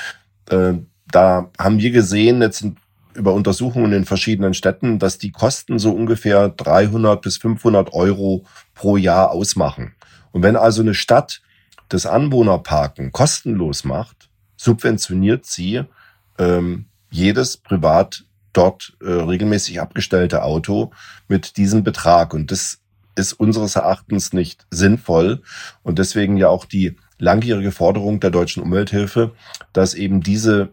Äh, 0.50 0.74
da 1.10 1.50
haben 1.58 1.80
wir 1.80 1.92
gesehen, 1.92 2.42
jetzt 2.42 2.66
über 3.14 3.34
Untersuchungen 3.34 3.94
in 3.94 4.04
verschiedenen 4.04 4.54
Städten, 4.54 5.00
dass 5.00 5.18
die 5.18 5.32
Kosten 5.32 5.80
so 5.80 5.94
ungefähr 5.94 6.50
300 6.50 7.22
bis 7.22 7.38
500 7.38 7.94
Euro 7.94 8.44
pro 8.76 8.98
Jahr 8.98 9.32
ausmachen. 9.32 9.96
Und 10.34 10.44
wenn 10.44 10.58
also 10.58 10.82
eine 10.82 10.94
Stadt 10.94 11.42
das 11.88 12.06
Anwohnerparken 12.06 13.14
kostenlos 13.14 13.86
macht, 13.86 14.28
subventioniert 14.58 15.46
sie 15.46 15.84
ähm, 16.38 16.88
jedes 17.10 17.56
privat 17.56 18.26
dort 18.52 18.98
äh, 19.00 19.10
regelmäßig 19.10 19.80
abgestellte 19.80 20.44
Auto 20.44 20.92
mit 21.30 21.56
diesem 21.56 21.86
Betrag. 21.86 22.34
Und 22.34 22.52
das 22.52 22.82
ist 23.18 23.34
unseres 23.34 23.76
Erachtens 23.76 24.34
nicht 24.34 24.66
sinnvoll. 24.72 25.42
Und 25.84 26.00
deswegen 26.00 26.38
ja 26.38 26.50
auch 26.50 26.66
die 26.66 26.96
langjährige 27.20 27.72
Forderung 27.72 28.20
der 28.20 28.30
deutschen 28.30 28.64
Umwelthilfe, 28.64 29.32
dass 29.74 29.94
eben 29.94 30.22
diese 30.22 30.70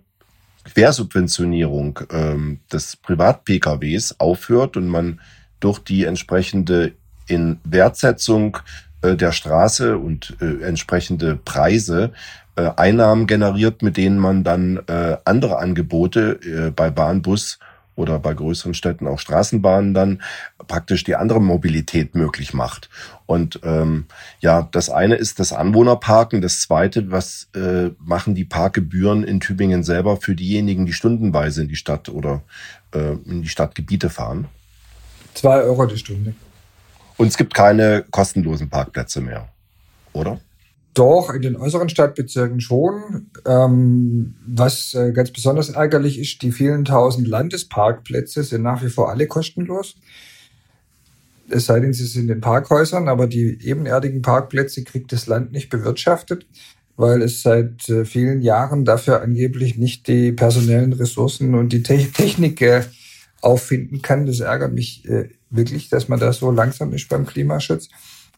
Quersubventionierung 0.65 2.01
ähm, 2.11 2.61
des 2.73 2.97
Privat-PKWs 2.97 4.17
aufhört 4.19 4.77
und 4.77 4.89
man 4.89 5.21
durch 5.61 5.79
die 5.79 6.05
entsprechende 6.05 6.93
in 7.27 7.59
Wertsetzung 7.65 8.59
äh, 9.03 9.17
der 9.17 9.33
Straße 9.33 9.97
und 9.97 10.37
äh, 10.41 10.63
entsprechende 10.63 11.37
Preise 11.37 12.13
äh, 12.57 12.71
Einnahmen 12.77 13.27
generiert, 13.27 13.83
mit 13.83 13.97
denen 13.97 14.19
man 14.19 14.45
dann 14.45 14.81
äh, 14.87 15.17
andere 15.25 15.59
Angebote 15.59 16.41
äh, 16.43 16.71
bei 16.71 16.91
Bahn, 16.91 17.23
Bus 17.23 17.59
oder 17.97 18.19
bei 18.19 18.35
größeren 18.35 18.75
Städten 18.75 19.07
auch 19.07 19.19
Straßenbahnen 19.19 19.95
dann 19.95 20.23
praktisch 20.67 21.05
die 21.05 21.17
andere 21.17 21.41
Mobilität 21.41 22.15
möglich 22.15 22.55
macht. 22.55 22.89
Und 23.27 23.61
ähm, 23.63 24.07
ja, 24.41 24.69
das 24.73 24.91
eine 24.91 25.15
ist 25.15 25.39
das 25.41 25.53
Anwohnerparken. 25.53 26.43
Das 26.43 26.61
zweite, 26.61 27.11
was 27.11 27.49
äh, 27.55 27.91
machen 27.99 28.35
die 28.35 28.45
Parkgebühren 28.45 29.25
in 29.25 29.41
Tübingen 29.41 29.85
selber 29.85 30.17
für 30.17 30.35
diejenigen, 30.35 30.87
die 30.87 30.93
stundenweise 30.93 31.63
in 31.63 31.69
die 31.69 31.77
Stadt 31.77 32.09
oder 32.09 32.43
äh, 32.93 33.13
in 33.26 33.43
die 33.43 33.49
Stadtgebiete 33.49 34.11
fahren? 34.11 34.49
Zwei 35.35 35.63
Euro 35.63 35.87
die 35.87 35.99
Stunde. 35.99 36.35
Und 37.17 37.28
es 37.28 37.37
gibt 37.37 37.54
keine 37.54 38.04
kostenlosen 38.11 38.69
Parkplätze 38.69 39.21
mehr, 39.21 39.49
oder? 40.13 40.41
Doch, 40.95 41.35
in 41.35 41.43
den 41.43 41.57
äußeren 41.57 41.89
Stadtbezirken 41.89 42.61
schon. 42.61 43.30
Ähm, 43.45 44.35
was 44.47 44.95
äh, 44.95 45.11
ganz 45.13 45.33
besonders 45.33 45.71
ärgerlich 45.71 46.21
ist, 46.21 46.41
die 46.43 46.52
vielen 46.52 46.85
tausend 46.85 47.26
Landesparkplätze 47.26 48.45
sind 48.45 48.63
nach 48.63 48.83
wie 48.83 48.91
vor 48.91 49.11
alle 49.11 49.26
kostenlos. 49.26 49.97
Es 51.49 51.67
sei 51.67 51.80
denn, 51.80 51.93
sie 51.93 52.07
sind 52.07 52.30
in 52.30 52.41
Parkhäusern, 52.41 53.09
aber 53.09 53.26
die 53.26 53.59
ebenerdigen 53.63 54.23
Parkplätze 54.23 54.85
kriegt 54.85 55.13
das 55.13 55.26
Land 55.26 55.52
nicht 55.52 55.69
bewirtschaftet, 55.69 56.47
weil 56.97 57.23
es 57.23 57.43
seit 57.43 57.89
äh, 57.89 58.04
vielen 58.04 58.41
Jahren 58.41 58.85
dafür 58.85 59.21
angeblich 59.21 59.76
nicht 59.76 60.07
die 60.07 60.30
personellen 60.30 60.93
Ressourcen 60.93 61.54
und 61.57 61.73
die 61.73 61.83
Te 61.83 62.07
Technik 62.13 62.63
äh, 62.63 62.85
auffinden 63.41 64.00
kann. 64.00 64.26
Das 64.26 64.39
ärgert 64.39 64.73
mich 64.73 65.04
äh, 65.09 65.28
wirklich, 65.50 65.89
dass 65.89 66.09
man 66.09 66.21
da 66.21 66.33
so 66.33 66.52
langsam 66.52 66.93
ist 66.93 67.09
beim 67.09 67.26
Klimaschutz. 67.26 67.89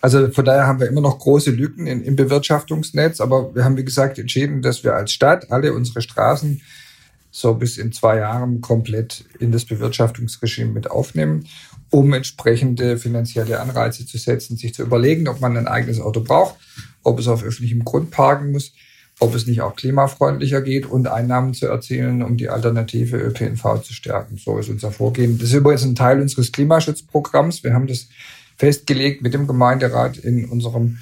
Also 0.06 0.30
von 0.30 0.44
daher 0.44 0.68
haben 0.68 0.78
wir 0.78 0.86
immer 0.86 1.00
noch 1.00 1.18
große 1.18 1.50
Lücken 1.50 1.88
in, 1.88 2.04
im 2.04 2.14
Bewirtschaftungsnetz, 2.14 3.20
aber 3.20 3.52
wir 3.56 3.64
haben, 3.64 3.76
wie 3.76 3.84
gesagt, 3.84 4.20
entschieden, 4.20 4.62
dass 4.62 4.84
wir 4.84 4.94
als 4.94 5.10
Stadt 5.10 5.50
alle 5.50 5.72
unsere 5.72 6.00
Straßen 6.00 6.62
so 7.32 7.54
bis 7.54 7.76
in 7.76 7.90
zwei 7.90 8.18
Jahren 8.18 8.60
komplett 8.60 9.24
in 9.40 9.50
das 9.50 9.64
Bewirtschaftungsregime 9.64 10.70
mit 10.70 10.88
aufnehmen, 10.88 11.48
um 11.90 12.12
entsprechende 12.12 12.98
finanzielle 12.98 13.58
Anreize 13.58 14.06
zu 14.06 14.16
setzen, 14.16 14.56
sich 14.56 14.74
zu 14.74 14.82
überlegen, 14.84 15.26
ob 15.26 15.40
man 15.40 15.56
ein 15.56 15.66
eigenes 15.66 16.00
Auto 16.00 16.20
braucht, 16.20 16.54
ob 17.02 17.18
es 17.18 17.26
auf 17.26 17.42
öffentlichem 17.42 17.84
Grund 17.84 18.12
parken 18.12 18.52
muss, 18.52 18.74
ob 19.18 19.34
es 19.34 19.48
nicht 19.48 19.60
auch 19.62 19.74
klimafreundlicher 19.74 20.62
geht 20.62 20.86
und 20.86 21.08
Einnahmen 21.08 21.52
zu 21.52 21.66
erzielen, 21.66 22.22
um 22.22 22.36
die 22.36 22.48
alternative 22.48 23.16
ÖPNV 23.16 23.82
zu 23.82 23.92
stärken. 23.92 24.36
So 24.36 24.56
ist 24.56 24.68
unser 24.68 24.92
Vorgehen. 24.92 25.36
Das 25.36 25.48
ist 25.48 25.54
übrigens 25.54 25.82
ein 25.82 25.96
Teil 25.96 26.20
unseres 26.20 26.52
Klimaschutzprogramms. 26.52 27.64
Wir 27.64 27.74
haben 27.74 27.88
das 27.88 28.06
festgelegt 28.56 29.22
mit 29.22 29.34
dem 29.34 29.46
Gemeinderat 29.46 30.18
in 30.18 30.46
unserem 30.48 30.98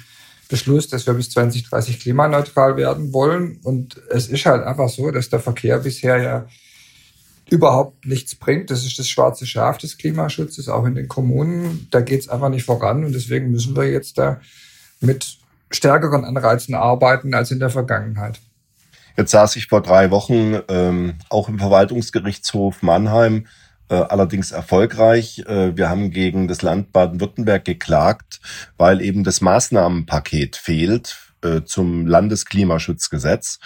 Beschluss, 0.49 0.87
dass 0.87 1.07
wir 1.07 1.13
bis 1.13 1.31
2030 1.31 1.99
klimaneutral 1.99 2.77
werden 2.77 3.13
wollen. 3.13 3.59
Und 3.63 4.01
es 4.09 4.27
ist 4.27 4.45
halt 4.45 4.63
einfach 4.63 4.89
so, 4.89 5.11
dass 5.11 5.29
der 5.29 5.39
Verkehr 5.39 5.79
bisher 5.79 6.21
ja 6.21 6.47
überhaupt 7.49 8.05
nichts 8.05 8.35
bringt. 8.35 8.69
Das 8.69 8.85
ist 8.85 8.97
das 8.99 9.07
schwarze 9.07 9.45
Schaf 9.45 9.77
des 9.77 9.97
Klimaschutzes, 9.97 10.69
auch 10.69 10.85
in 10.85 10.95
den 10.95 11.07
Kommunen. 11.07 11.87
Da 11.91 12.01
geht 12.01 12.21
es 12.21 12.29
einfach 12.29 12.49
nicht 12.49 12.65
voran. 12.65 13.05
Und 13.05 13.13
deswegen 13.13 13.51
müssen 13.51 13.75
wir 13.75 13.89
jetzt 13.89 14.17
da 14.17 14.39
mit 14.99 15.37
stärkeren 15.71 16.25
Anreizen 16.25 16.75
arbeiten 16.75 17.33
als 17.33 17.51
in 17.51 17.59
der 17.59 17.69
Vergangenheit. 17.69 18.39
Jetzt 19.17 19.31
saß 19.31 19.55
ich 19.55 19.67
vor 19.67 19.81
drei 19.81 20.11
Wochen 20.11 20.59
ähm, 20.67 21.15
auch 21.29 21.47
im 21.47 21.57
Verwaltungsgerichtshof 21.57 22.81
Mannheim 22.83 23.47
allerdings 23.93 24.51
erfolgreich. 24.51 25.43
Äh, 25.47 25.77
wir 25.77 25.89
haben 25.89 26.11
gegen 26.11 26.47
das 26.47 26.61
Land 26.61 26.91
Baden-Württemberg 26.91 27.65
geklagt, 27.65 28.41
weil 28.77 29.01
eben 29.01 29.23
das 29.23 29.41
Maßnahmenpaket 29.41 30.55
fehlt 30.55 31.17
äh, 31.43 31.61
zum 31.63 32.07
Landesklimaschutzgesetz. 32.07 33.59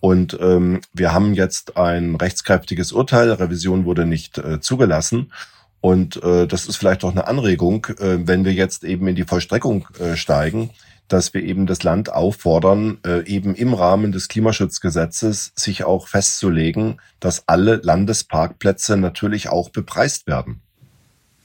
Und 0.00 0.38
ähm, 0.40 0.80
wir 0.92 1.12
haben 1.12 1.34
jetzt 1.34 1.76
ein 1.76 2.14
rechtskräftiges 2.14 2.92
Urteil. 2.92 3.32
Revision 3.32 3.84
wurde 3.84 4.06
nicht 4.06 4.38
äh, 4.38 4.60
zugelassen. 4.60 5.32
Und 5.80 6.22
äh, 6.22 6.46
das 6.46 6.66
ist 6.66 6.76
vielleicht 6.76 7.04
auch 7.04 7.12
eine 7.12 7.26
Anregung, 7.26 7.86
äh, 7.98 8.18
wenn 8.26 8.44
wir 8.44 8.52
jetzt 8.52 8.84
eben 8.84 9.06
in 9.06 9.14
die 9.14 9.24
Vollstreckung 9.24 9.86
äh, 9.98 10.16
steigen, 10.16 10.70
dass 11.06 11.32
wir 11.32 11.42
eben 11.42 11.66
das 11.66 11.82
Land 11.82 12.12
auffordern, 12.12 12.98
äh, 13.06 13.26
eben 13.26 13.54
im 13.54 13.74
Rahmen 13.74 14.12
des 14.12 14.28
Klimaschutzgesetzes 14.28 15.52
sich 15.54 15.84
auch 15.84 16.08
festzulegen, 16.08 17.00
dass 17.20 17.48
alle 17.48 17.76
Landesparkplätze 17.76 18.96
natürlich 18.96 19.48
auch 19.48 19.70
bepreist 19.70 20.26
werden. 20.26 20.60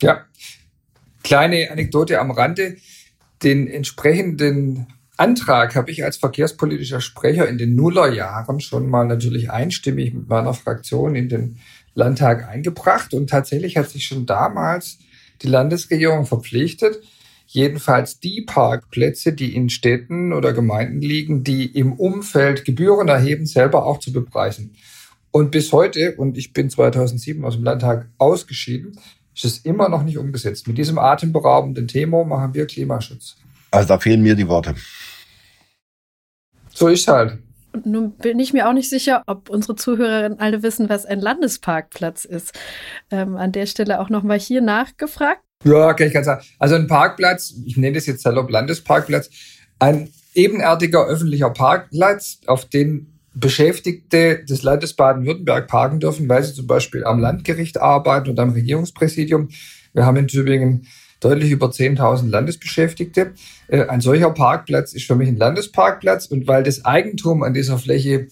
Ja, 0.01 0.25
kleine 1.23 1.71
Anekdote 1.71 2.19
am 2.19 2.31
Rande. 2.31 2.77
Den 3.41 3.67
entsprechenden 3.67 4.87
Antrag 5.15 5.75
habe 5.75 5.91
ich 5.91 6.03
als 6.03 6.17
verkehrspolitischer 6.17 6.99
Sprecher 6.99 7.47
in 7.47 7.57
den 7.57 7.75
Nullerjahren 7.75 8.59
schon 8.59 8.89
mal 8.89 9.05
natürlich 9.05 9.51
einstimmig 9.51 10.13
mit 10.13 10.27
meiner 10.27 10.53
Fraktion 10.53 11.15
in 11.15 11.29
den 11.29 11.59
Landtag 11.95 12.47
eingebracht. 12.47 13.13
Und 13.13 13.29
tatsächlich 13.29 13.77
hat 13.77 13.89
sich 13.89 14.05
schon 14.05 14.25
damals 14.25 14.99
die 15.41 15.47
Landesregierung 15.47 16.25
verpflichtet, 16.25 17.01
jedenfalls 17.47 18.19
die 18.19 18.41
Parkplätze, 18.41 19.33
die 19.33 19.55
in 19.55 19.69
Städten 19.69 20.33
oder 20.33 20.53
Gemeinden 20.53 21.01
liegen, 21.01 21.43
die 21.43 21.65
im 21.65 21.93
Umfeld 21.93 22.65
Gebühren 22.65 23.07
erheben, 23.07 23.45
selber 23.45 23.85
auch 23.85 23.99
zu 23.99 24.11
bepreisen. 24.11 24.75
Und 25.31 25.51
bis 25.51 25.71
heute, 25.71 26.15
und 26.15 26.37
ich 26.37 26.53
bin 26.53 26.69
2007 26.69 27.43
aus 27.43 27.55
dem 27.55 27.63
Landtag 27.63 28.09
ausgeschieden, 28.17 28.99
ist 29.35 29.45
es 29.45 29.57
immer 29.59 29.89
noch 29.89 30.03
nicht 30.03 30.17
umgesetzt. 30.17 30.67
Mit 30.67 30.77
diesem 30.77 30.99
atemberaubenden 30.99 31.87
Thema 31.87 32.23
machen 32.23 32.53
wir 32.53 32.67
Klimaschutz. 32.67 33.35
Also 33.71 33.87
da 33.87 33.99
fehlen 33.99 34.21
mir 34.21 34.35
die 34.35 34.47
Worte. 34.47 34.75
So 36.69 36.87
ist 36.87 37.07
halt. 37.07 37.39
Und 37.73 37.85
nun 37.87 38.11
bin 38.11 38.39
ich 38.39 38.53
mir 38.53 38.69
auch 38.69 38.73
nicht 38.73 38.89
sicher, 38.89 39.23
ob 39.25 39.49
unsere 39.49 39.75
Zuhörerinnen 39.75 40.39
alle 40.39 40.63
wissen, 40.63 40.89
was 40.89 41.05
ein 41.05 41.19
Landesparkplatz 41.19 42.23
ist. 42.23 42.53
Ähm, 43.11 43.35
an 43.35 43.51
der 43.51 43.65
Stelle 43.65 43.99
auch 43.99 44.09
nochmal 44.09 44.39
hier 44.39 44.61
nachgefragt. 44.61 45.41
Ja, 45.63 45.93
kann 45.93 46.07
ich 46.07 46.13
ganz 46.13 46.25
sagen. 46.25 46.43
Also 46.59 46.75
ein 46.75 46.87
Parkplatz, 46.87 47.53
ich 47.65 47.77
nenne 47.77 47.95
das 47.95 48.05
jetzt 48.05 48.21
salopp 48.21 48.49
Landesparkplatz, 48.51 49.29
ein 49.79 50.09
ebenerdiger 50.33 51.05
öffentlicher 51.05 51.49
Parkplatz, 51.49 52.39
auf 52.47 52.65
den 52.65 53.19
Beschäftigte 53.33 54.43
des 54.45 54.61
Landes 54.61 54.93
Baden-Württemberg 54.93 55.67
parken 55.67 55.99
dürfen, 55.99 56.29
weil 56.29 56.43
sie 56.43 56.53
zum 56.53 56.67
Beispiel 56.67 57.03
am 57.03 57.19
Landgericht 57.19 57.81
arbeiten 57.81 58.29
und 58.29 58.39
am 58.39 58.51
Regierungspräsidium. 58.51 59.49
Wir 59.93 60.05
haben 60.05 60.17
in 60.17 60.27
Tübingen 60.27 60.87
deutlich 61.23 61.51
über 61.51 61.67
10.000 61.67 62.29
Landesbeschäftigte. 62.29 63.33
Äh, 63.67 63.87
ein 63.87 64.01
solcher 64.01 64.31
Parkplatz 64.31 64.93
ist 64.93 65.05
für 65.05 65.15
mich 65.15 65.27
ein 65.27 65.37
Landesparkplatz 65.37 66.25
und 66.27 66.47
weil 66.47 66.63
das 66.63 66.85
Eigentum 66.85 67.43
an 67.43 67.53
dieser 67.53 67.77
Fläche 67.77 68.27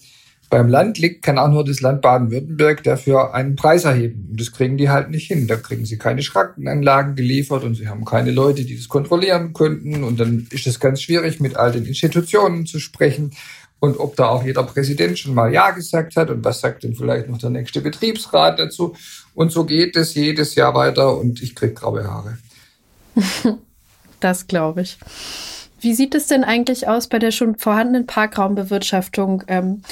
beim 0.50 0.68
Land 0.68 0.98
liegt, 0.98 1.22
kann 1.22 1.38
auch 1.38 1.48
nur 1.48 1.64
das 1.64 1.80
Land 1.80 2.02
Baden-Württemberg 2.02 2.82
dafür 2.82 3.32
einen 3.32 3.56
Preis 3.56 3.84
erheben. 3.84 4.28
Und 4.30 4.38
das 4.38 4.52
kriegen 4.52 4.76
die 4.76 4.90
halt 4.90 5.08
nicht 5.08 5.26
hin. 5.26 5.46
Da 5.46 5.56
kriegen 5.56 5.86
sie 5.86 5.96
keine 5.96 6.22
Schrankenanlagen 6.22 7.16
geliefert 7.16 7.64
und 7.64 7.74
sie 7.74 7.88
haben 7.88 8.04
keine 8.04 8.32
Leute, 8.32 8.66
die 8.66 8.76
das 8.76 8.86
kontrollieren 8.88 9.54
könnten. 9.54 10.04
Und 10.04 10.20
dann 10.20 10.46
ist 10.50 10.66
es 10.66 10.78
ganz 10.78 11.00
schwierig, 11.00 11.40
mit 11.40 11.56
all 11.56 11.72
den 11.72 11.86
Institutionen 11.86 12.66
zu 12.66 12.80
sprechen 12.80 13.30
und 13.82 13.98
ob 13.98 14.14
da 14.14 14.28
auch 14.28 14.44
jeder 14.44 14.62
Präsident 14.62 15.18
schon 15.18 15.34
mal 15.34 15.52
Ja 15.52 15.70
gesagt 15.70 16.14
hat 16.14 16.30
und 16.30 16.44
was 16.44 16.60
sagt 16.60 16.84
denn 16.84 16.94
vielleicht 16.94 17.28
noch 17.28 17.38
der 17.38 17.50
nächste 17.50 17.80
Betriebsrat 17.80 18.58
dazu. 18.58 18.94
Und 19.34 19.50
so 19.50 19.64
geht 19.64 19.96
es 19.96 20.14
jedes 20.14 20.54
Jahr 20.54 20.74
weiter 20.74 21.16
und 21.16 21.42
ich 21.42 21.56
krieg 21.56 21.74
graue 21.74 22.04
Haare. 22.04 22.36
das 24.20 24.46
glaube 24.46 24.82
ich. 24.82 24.98
Wie 25.80 25.94
sieht 25.94 26.14
es 26.14 26.28
denn 26.28 26.44
eigentlich 26.44 26.86
aus 26.86 27.08
bei 27.08 27.18
der 27.18 27.32
schon 27.32 27.56
vorhandenen 27.56 28.06
Parkraumbewirtschaftung? 28.06 29.42
Ähm, 29.48 29.82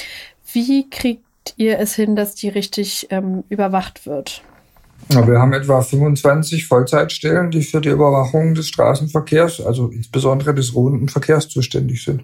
wie 0.53 0.89
kriegt 0.89 1.23
ihr 1.57 1.79
es 1.79 1.95
hin, 1.95 2.15
dass 2.15 2.35
die 2.35 2.49
richtig 2.49 3.07
ähm, 3.09 3.43
überwacht 3.49 4.05
wird? 4.05 4.41
Ja, 5.09 5.27
wir 5.27 5.39
haben 5.39 5.53
etwa 5.53 5.81
25 5.81 6.67
Vollzeitstellen, 6.67 7.51
die 7.51 7.63
für 7.63 7.81
die 7.81 7.89
Überwachung 7.89 8.53
des 8.53 8.69
Straßenverkehrs, 8.69 9.61
also 9.61 9.89
insbesondere 9.89 10.53
des 10.53 10.73
ruhenden 10.75 11.09
Verkehrs 11.09 11.49
zuständig 11.49 12.03
sind. 12.03 12.23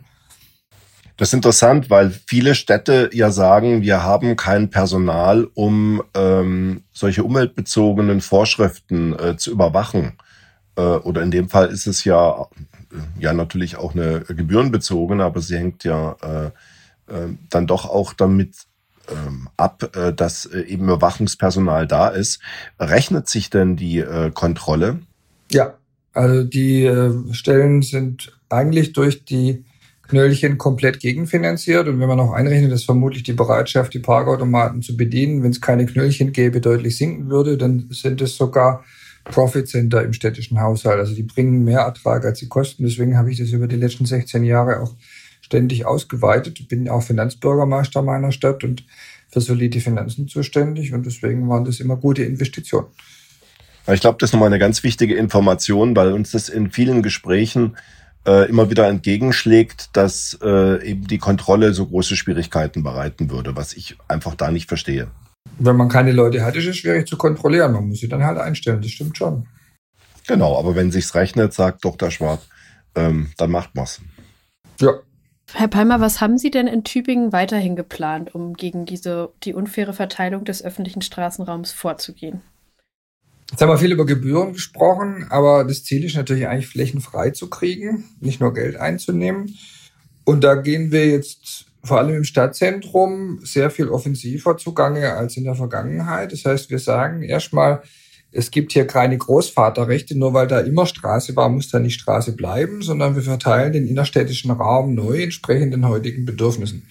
Das 1.18 1.30
ist 1.30 1.34
interessant, 1.34 1.90
weil 1.90 2.12
viele 2.28 2.54
Städte 2.54 3.10
ja 3.12 3.32
sagen, 3.32 3.82
wir 3.82 4.04
haben 4.04 4.36
kein 4.36 4.70
Personal, 4.70 5.48
um 5.56 6.04
ähm, 6.16 6.84
solche 6.94 7.24
umweltbezogenen 7.24 8.22
Vorschriften 8.22 9.18
äh, 9.18 9.36
zu 9.36 9.52
überwachen. 9.52 10.14
Äh, 10.78 10.82
oder 10.82 11.24
in 11.24 11.32
dem 11.32 11.50
Fall 11.50 11.70
ist 11.70 11.88
es 11.88 12.04
ja, 12.04 12.48
äh, 12.92 13.20
ja 13.20 13.34
natürlich 13.34 13.76
auch 13.76 13.94
eine 13.94 14.22
gebührenbezogene, 14.22 15.24
aber 15.24 15.42
sie 15.42 15.58
hängt 15.58 15.84
ja 15.84 16.16
äh, 16.22 16.46
äh, 17.12 17.30
dann 17.50 17.68
doch 17.68 17.86
auch 17.86 18.14
damit 18.14 18.56
ähm, 19.10 19.50
ab, 19.58 19.96
äh, 19.96 20.14
dass 20.14 20.46
eben 20.46 20.86
Überwachungspersonal 20.86 21.88
da 21.88 22.10
ist. 22.10 22.40
Rechnet 22.80 23.28
sich 23.28 23.50
denn 23.50 23.76
die 23.76 24.06
Kontrolle? 24.34 25.00
Ja, 25.52 25.76
also 26.14 26.44
die 26.44 26.90
Stellen 27.32 27.82
sind 27.82 28.38
eigentlich 28.50 28.94
durch 28.94 29.26
die 29.26 29.66
Knöllchen 30.08 30.58
komplett 30.58 31.00
gegenfinanziert. 31.00 31.88
Und 31.88 32.00
wenn 32.00 32.08
man 32.08 32.18
noch 32.18 32.34
einrechnet, 32.34 32.72
dass 32.72 32.84
vermutlich 32.84 33.24
die 33.24 33.34
Bereitschaft, 33.34 33.94
die 33.94 34.00
Parkautomaten 34.00 34.82
zu 34.82 34.98
bedienen, 34.98 35.44
wenn 35.44 35.52
es 35.52 35.62
keine 35.62 35.86
Knöllchen 35.86 36.32
gäbe, 36.32 36.62
deutlich 36.62 36.98
sinken 36.98 37.30
würde, 37.30 37.58
dann 37.58 37.88
sind 37.92 38.22
es 38.22 38.36
sogar 38.36 38.84
Profit 39.32 39.68
Center 39.68 40.04
im 40.04 40.14
städtischen 40.14 40.60
Haushalt. 40.60 41.00
Also 41.00 41.16
die 41.16 41.24
bringen 41.24 41.64
mehr 41.64 41.82
Ertrag, 41.82 42.26
als 42.26 42.40
sie 42.40 42.48
kosten. 42.48 42.84
Deswegen 42.84 43.18
habe 43.18 43.32
ich 43.32 43.38
das 43.38 43.50
über 43.50 43.68
die 43.68 43.76
letzten 43.76 44.06
16 44.06 44.44
Jahre 44.44 44.82
auch 44.82 44.96
ständig 45.42 45.86
ausgeweitet. 45.86 46.68
Bin 46.68 46.90
auch 46.90 47.04
Finanzbürgermeister 47.04 48.02
meiner 48.02 48.32
Stadt 48.32 48.64
und 48.64 48.84
für 49.30 49.42
solide 49.42 49.80
Finanzen 49.80 50.28
zuständig 50.28 50.94
und 50.94 51.06
deswegen 51.06 51.48
waren 51.50 51.66
das 51.66 51.80
immer 51.80 51.98
gute 51.98 52.24
Investitionen. 52.24 52.88
Ich 53.88 54.02
glaube, 54.02 54.18
das 54.20 54.30
ist 54.30 54.34
nochmal 54.34 54.48
eine 54.48 54.60
ganz 54.60 54.84
wichtige 54.84 55.16
Information, 55.16 55.96
weil 55.96 56.12
uns 56.12 56.32
das 56.32 56.50
in 56.50 56.72
vielen 56.72 57.02
Gesprächen 57.04 57.78
äh, 58.26 58.50
immer 58.50 58.70
wieder 58.70 58.88
entgegenschlägt, 58.88 59.90
dass 59.94 60.38
äh, 60.42 60.86
eben 60.86 61.08
die 61.08 61.18
Kontrolle 61.18 61.74
so 61.74 61.86
große 61.86 62.18
Schwierigkeiten 62.18 62.84
bereiten 62.84 63.30
würde, 63.30 63.56
was 63.56 63.74
ich 63.74 63.98
einfach 64.08 64.36
da 64.36 64.52
nicht 64.52 64.68
verstehe. 64.68 65.08
Wenn 65.60 65.76
man 65.76 65.90
keine 65.90 66.12
Leute 66.12 66.44
hat, 66.44 66.56
ist 66.56 66.68
es 66.68 66.78
schwierig 66.78 67.08
zu 67.08 67.18
kontrollieren. 67.18 67.74
Man 67.74 67.88
muss 67.88 68.00
sie 68.00 68.10
dann 68.10 68.24
halt 68.24 68.38
einstellen, 68.38 68.82
das 68.82 68.92
stimmt 68.92 69.18
schon. 69.18 69.48
Genau, 70.28 70.58
aber 70.58 70.76
wenn 70.76 70.92
sich's 70.92 71.16
rechnet, 71.16 71.54
sagt 71.54 71.84
Dr. 71.84 72.12
Schwab, 72.12 72.42
ähm, 72.96 73.32
dann 73.38 73.52
macht 73.52 73.76
man's. 73.76 74.02
Ja, 74.80 75.00
Herr 75.54 75.70
Palmer, 75.70 76.02
was 76.02 76.20
haben 76.20 76.38
Sie 76.38 76.52
denn 76.52 76.68
in 76.68 76.84
Tübingen 76.84 77.32
weiterhin 77.32 77.76
geplant, 77.78 78.36
um 78.36 78.54
gegen 78.54 78.86
diese, 78.86 79.30
die 79.44 79.54
unfaire 79.54 79.94
Verteilung 79.94 80.44
des 80.44 80.64
öffentlichen 80.64 81.02
Straßenraums 81.02 81.72
vorzugehen? 81.72 82.42
Jetzt 83.50 83.62
haben 83.62 83.70
wir 83.70 83.78
viel 83.78 83.94
über 83.94 84.06
Gebühren 84.06 84.54
gesprochen, 84.54 85.26
aber 85.30 85.64
das 85.64 85.86
Ziel 85.86 86.04
ist 86.04 86.18
natürlich 86.18 86.48
eigentlich 86.48 86.68
Flächen 86.68 87.00
frei 87.00 87.30
zu 87.30 87.50
kriegen, 87.50 88.04
nicht 88.20 88.42
nur 88.42 88.54
Geld 88.54 88.76
einzunehmen. 88.76 89.58
Und 90.26 90.44
da 90.44 90.56
gehen 90.56 90.92
wir 90.92 91.08
jetzt 91.08 91.67
vor 91.84 92.00
allem 92.00 92.16
im 92.16 92.24
Stadtzentrum 92.24 93.40
sehr 93.44 93.70
viel 93.70 93.90
offensiver 93.90 94.58
zugange 94.58 95.14
als 95.14 95.38
in 95.38 95.44
der 95.46 95.56
Vergangenheit. 95.56 96.32
Das 96.32 96.46
heißt, 96.46 96.70
wir 96.70 96.80
sagen 96.80 97.24
erstmal, 97.24 97.82
es 98.32 98.52
gibt 98.52 98.74
hier 98.74 98.86
keine 98.86 99.18
Großvaterrechte, 99.18 100.18
nur 100.18 100.34
weil 100.34 100.48
da 100.48 100.60
immer 100.60 100.86
Straße 100.86 101.36
war, 101.36 101.50
muss 101.50 101.70
da 101.70 101.80
nicht 101.80 102.00
Straße 102.00 102.34
bleiben, 102.34 102.82
sondern 102.82 103.16
wir 103.16 103.22
verteilen 103.24 103.74
den 103.74 103.88
innerstädtischen 103.88 104.52
Raum 104.52 104.94
neu 104.96 105.24
entsprechend 105.24 105.74
den 105.74 105.88
heutigen 105.88 106.26
Bedürfnissen. 106.26 106.88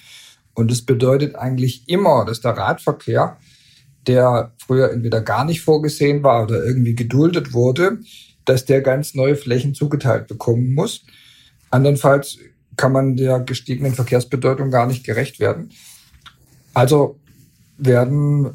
Und 0.54 0.70
das 0.70 0.82
bedeutet 0.82 1.36
eigentlich 1.36 1.86
immer, 1.88 2.24
dass 2.24 2.40
der 2.40 2.52
Radverkehr, 2.52 3.36
der 4.06 4.52
früher 4.56 4.90
entweder 4.90 5.20
gar 5.20 5.44
nicht 5.44 5.60
vorgesehen 5.60 6.22
war 6.22 6.44
oder 6.44 6.64
irgendwie 6.64 6.94
geduldet 6.94 7.52
wurde, 7.52 7.98
dass 8.46 8.64
der 8.64 8.80
ganz 8.80 9.14
neue 9.14 9.36
Flächen 9.36 9.74
zugeteilt 9.74 10.28
bekommen 10.28 10.72
muss. 10.72 11.04
Andernfalls 11.70 12.38
kann 12.76 12.92
man 12.92 13.16
der 13.16 13.40
gestiegenen 13.40 13.94
Verkehrsbedeutung 13.94 14.70
gar 14.70 14.86
nicht 14.86 15.04
gerecht 15.04 15.40
werden. 15.40 15.70
Also 16.74 17.18
werden 17.78 18.50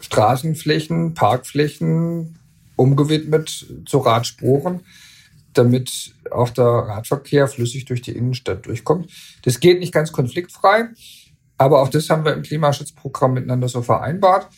Straßenflächen, 0.00 1.14
Parkflächen 1.14 2.38
umgewidmet 2.76 3.66
zu 3.86 3.98
Radspuren, 3.98 4.80
damit 5.52 6.14
auch 6.30 6.50
der 6.50 6.64
Radverkehr 6.64 7.46
flüssig 7.46 7.84
durch 7.84 8.02
die 8.02 8.12
Innenstadt 8.12 8.66
durchkommt. 8.66 9.10
Das 9.44 9.60
geht 9.60 9.78
nicht 9.78 9.92
ganz 9.92 10.12
konfliktfrei, 10.12 10.88
aber 11.58 11.82
auch 11.82 11.88
das 11.88 12.10
haben 12.10 12.24
wir 12.24 12.32
im 12.32 12.42
Klimaschutzprogramm 12.42 13.34
miteinander 13.34 13.68
so 13.68 13.82
vereinbart. 13.82 14.48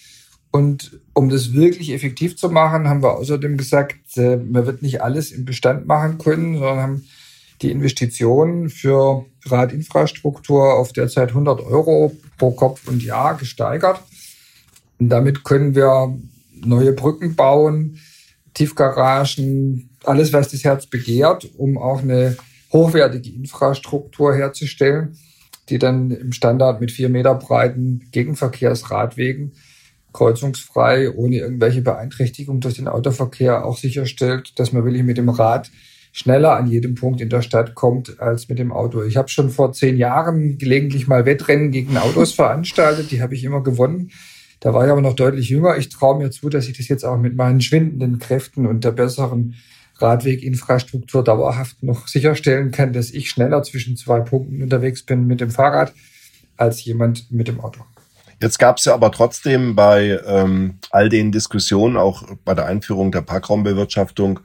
Und 0.51 1.01
um 1.15 1.29
das 1.29 1.53
wirklich 1.53 1.93
effektiv 1.93 2.37
zu 2.37 2.49
machen, 2.49 2.89
haben 2.89 3.03
wir 3.03 3.17
außerdem 3.17 3.57
gesagt, 3.57 4.17
äh, 4.17 4.37
man 4.37 4.67
wird 4.67 4.83
nicht 4.83 5.03
alles 5.03 5.33
im 5.33 5.45
Bestand 5.45 5.87
machen 5.87 6.19
können, 6.19 6.55
sondern 6.55 6.79
haben 6.79 7.09
die 7.65 7.71
Investitionen 7.71 8.69
für 8.69 9.25
Radinfrastruktur 9.47 10.75
auf 10.75 10.93
derzeit 10.93 11.31
100 11.31 11.61
Euro 11.63 12.13
pro 12.37 12.51
Kopf 12.51 12.87
und 12.87 13.03
Jahr 13.03 13.37
gesteigert. 13.37 14.01
Und 14.99 15.09
damit 15.09 15.45
können 15.45 15.75
wir 15.75 16.15
neue 16.61 16.93
Brücken 16.93 17.35
bauen, 17.35 17.99
Tiefgaragen, 18.53 19.91
alles, 20.05 20.33
was 20.33 20.51
das 20.51 20.63
Herz 20.63 20.87
begehrt, 20.87 21.51
um 21.57 21.79
auch 21.79 22.03
eine 22.03 22.37
hochwertige 22.73 23.31
Infrastruktur 23.31 24.35
herzustellen, 24.35 25.17
die 25.71 25.79
dann 25.79 26.11
im 26.11 26.33
Standard 26.33 26.83
mit 26.83 26.93
vier 26.93 27.09
Meter 27.09 27.35
breiten 27.35 28.09
Gegenverkehrsradwegen 28.13 29.53
kreuzungsfrei, 30.13 31.11
ohne 31.11 31.39
irgendwelche 31.39 31.83
Beeinträchtigung 31.83 32.61
durch 32.61 32.75
den 32.75 32.89
Autoverkehr 32.89 33.65
auch 33.65 33.79
sicherstellt, 33.79 34.59
dass 34.59 34.73
man 34.73 34.85
wirklich 34.85 35.03
mit 35.03 35.17
dem 35.17 35.29
Rad 35.29 35.71
schneller 36.15 36.57
an 36.57 36.69
jedem 36.69 36.95
Punkt 36.95 37.21
in 37.21 37.29
der 37.29 37.43
Stadt 37.43 37.75
kommt 37.75 38.21
als 38.21 38.49
mit 38.49 38.61
dem 38.61 38.71
Auto. 38.71 39.03
Ich 39.03 39.17
habe 39.17 39.29
schon 39.29 39.51
vor 39.51 39.73
zehn 39.73 39.97
Jahren 39.97 40.59
gelegentlich 40.59 41.09
mal 41.09 41.27
Wettrennen 41.27 41.73
gegen 41.73 41.97
Autos 41.99 42.33
veranstaltet, 42.33 43.11
die 43.11 43.21
habe 43.21 43.35
ich 43.35 43.43
immer 43.43 43.65
gewonnen. 43.65 44.13
Da 44.61 44.73
war 44.73 44.85
ich 44.85 44.93
aber 44.93 45.01
noch 45.01 45.17
deutlich 45.17 45.49
jünger. 45.49 45.77
Ich 45.77 45.89
traue 45.89 46.17
mir 46.17 46.31
zu, 46.31 46.49
dass 46.49 46.69
ich 46.69 46.77
das 46.77 46.87
jetzt 46.87 47.05
auch 47.05 47.19
mit 47.19 47.35
meinen 47.35 47.61
schwindenden 47.61 48.21
Kräften 48.21 48.65
und 48.65 48.85
der 48.85 48.93
besseren 48.93 49.57
Radweginfrastruktur 49.97 51.25
dauerhaft 51.25 51.83
noch 51.83 52.07
sicherstellen 52.07 52.71
kann, 52.71 52.93
dass 52.93 53.11
ich 53.11 53.29
schneller 53.29 53.65
zwischen 53.65 53.97
zwei 53.97 54.21
Punkten 54.21 54.63
unterwegs 54.63 55.03
bin 55.03 55.27
mit 55.27 55.41
dem 55.41 55.51
Fahrrad 55.51 55.93
als 56.57 56.85
jemand 56.85 57.33
mit 57.33 57.49
dem 57.49 57.59
Auto. 57.59 57.81
Jetzt 58.41 58.61
gab 58.61 58.79
es 58.79 58.85
ja 58.85 58.95
aber 58.95 59.11
trotzdem 59.11 59.75
bei 59.75 60.21
ähm, 60.27 60.79
all 60.91 61.09
den 61.09 61.33
Diskussionen, 61.33 61.97
auch 61.97 62.23
bei 62.45 62.55
der 62.55 62.67
Einführung 62.67 63.11
der 63.11 63.23
Parkraumbewirtschaftung, 63.23 64.41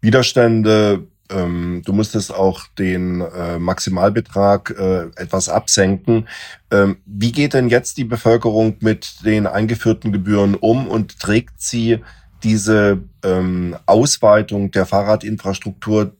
Widerstände 0.00 1.06
ähm, 1.30 1.82
du 1.84 1.92
musstest 1.92 2.32
auch 2.32 2.66
den 2.78 3.20
äh, 3.20 3.58
Maximalbetrag 3.58 4.74
äh, 4.78 5.06
etwas 5.20 5.48
absenken. 5.48 6.28
Ähm, 6.70 6.98
wie 7.04 7.32
geht 7.32 7.54
denn 7.54 7.68
jetzt 7.68 7.96
die 7.96 8.04
Bevölkerung 8.04 8.76
mit 8.80 9.24
den 9.24 9.46
eingeführten 9.46 10.12
Gebühren 10.12 10.54
um 10.54 10.86
und 10.86 11.18
trägt 11.18 11.60
sie 11.60 11.98
diese 12.42 13.02
ähm, 13.24 13.76
Ausweitung 13.86 14.70
der 14.70 14.86
Fahrradinfrastruktur 14.86 16.12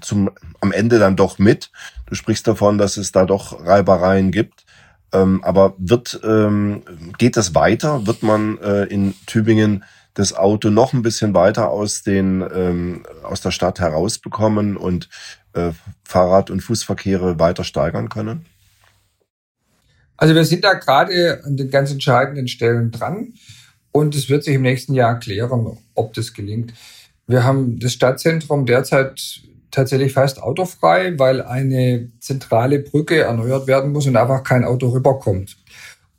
zum, 0.00 0.30
am 0.60 0.72
Ende 0.72 0.98
dann 0.98 1.14
doch 1.14 1.38
mit. 1.38 1.70
Du 2.06 2.14
sprichst 2.14 2.48
davon, 2.48 2.78
dass 2.78 2.96
es 2.96 3.12
da 3.12 3.24
doch 3.24 3.64
Reibereien 3.64 4.32
gibt. 4.32 4.64
Ähm, 5.12 5.44
aber 5.44 5.74
wird, 5.78 6.20
ähm, 6.24 6.82
geht 7.18 7.36
das 7.36 7.54
weiter? 7.54 8.06
Wird 8.06 8.24
man 8.24 8.58
äh, 8.58 8.84
in 8.84 9.14
Tübingen 9.26 9.84
das 10.16 10.32
Auto 10.32 10.70
noch 10.70 10.94
ein 10.94 11.02
bisschen 11.02 11.34
weiter 11.34 11.70
aus 11.70 12.02
den 12.02 12.42
ähm, 12.52 13.06
aus 13.22 13.42
der 13.42 13.50
Stadt 13.50 13.78
herausbekommen 13.78 14.76
und 14.76 15.08
äh, 15.52 15.72
Fahrrad- 16.04 16.50
und 16.50 16.62
Fußverkehre 16.62 17.38
weiter 17.38 17.64
steigern 17.64 18.08
können? 18.08 18.46
Also 20.16 20.34
wir 20.34 20.44
sind 20.46 20.64
da 20.64 20.72
gerade 20.72 21.42
an 21.44 21.58
den 21.58 21.70
ganz 21.70 21.92
entscheidenden 21.92 22.48
Stellen 22.48 22.90
dran 22.90 23.34
und 23.92 24.14
es 24.14 24.30
wird 24.30 24.42
sich 24.42 24.54
im 24.54 24.62
nächsten 24.62 24.94
Jahr 24.94 25.18
klären, 25.18 25.76
ob 25.94 26.14
das 26.14 26.32
gelingt. 26.32 26.72
Wir 27.26 27.44
haben 27.44 27.78
das 27.78 27.92
Stadtzentrum 27.92 28.64
derzeit 28.64 29.42
tatsächlich 29.70 30.14
fast 30.14 30.42
autofrei, 30.42 31.18
weil 31.18 31.42
eine 31.42 32.10
zentrale 32.20 32.78
Brücke 32.78 33.20
erneuert 33.20 33.66
werden 33.66 33.92
muss 33.92 34.06
und 34.06 34.16
einfach 34.16 34.42
kein 34.42 34.64
Auto 34.64 34.88
rüberkommt. 34.88 35.58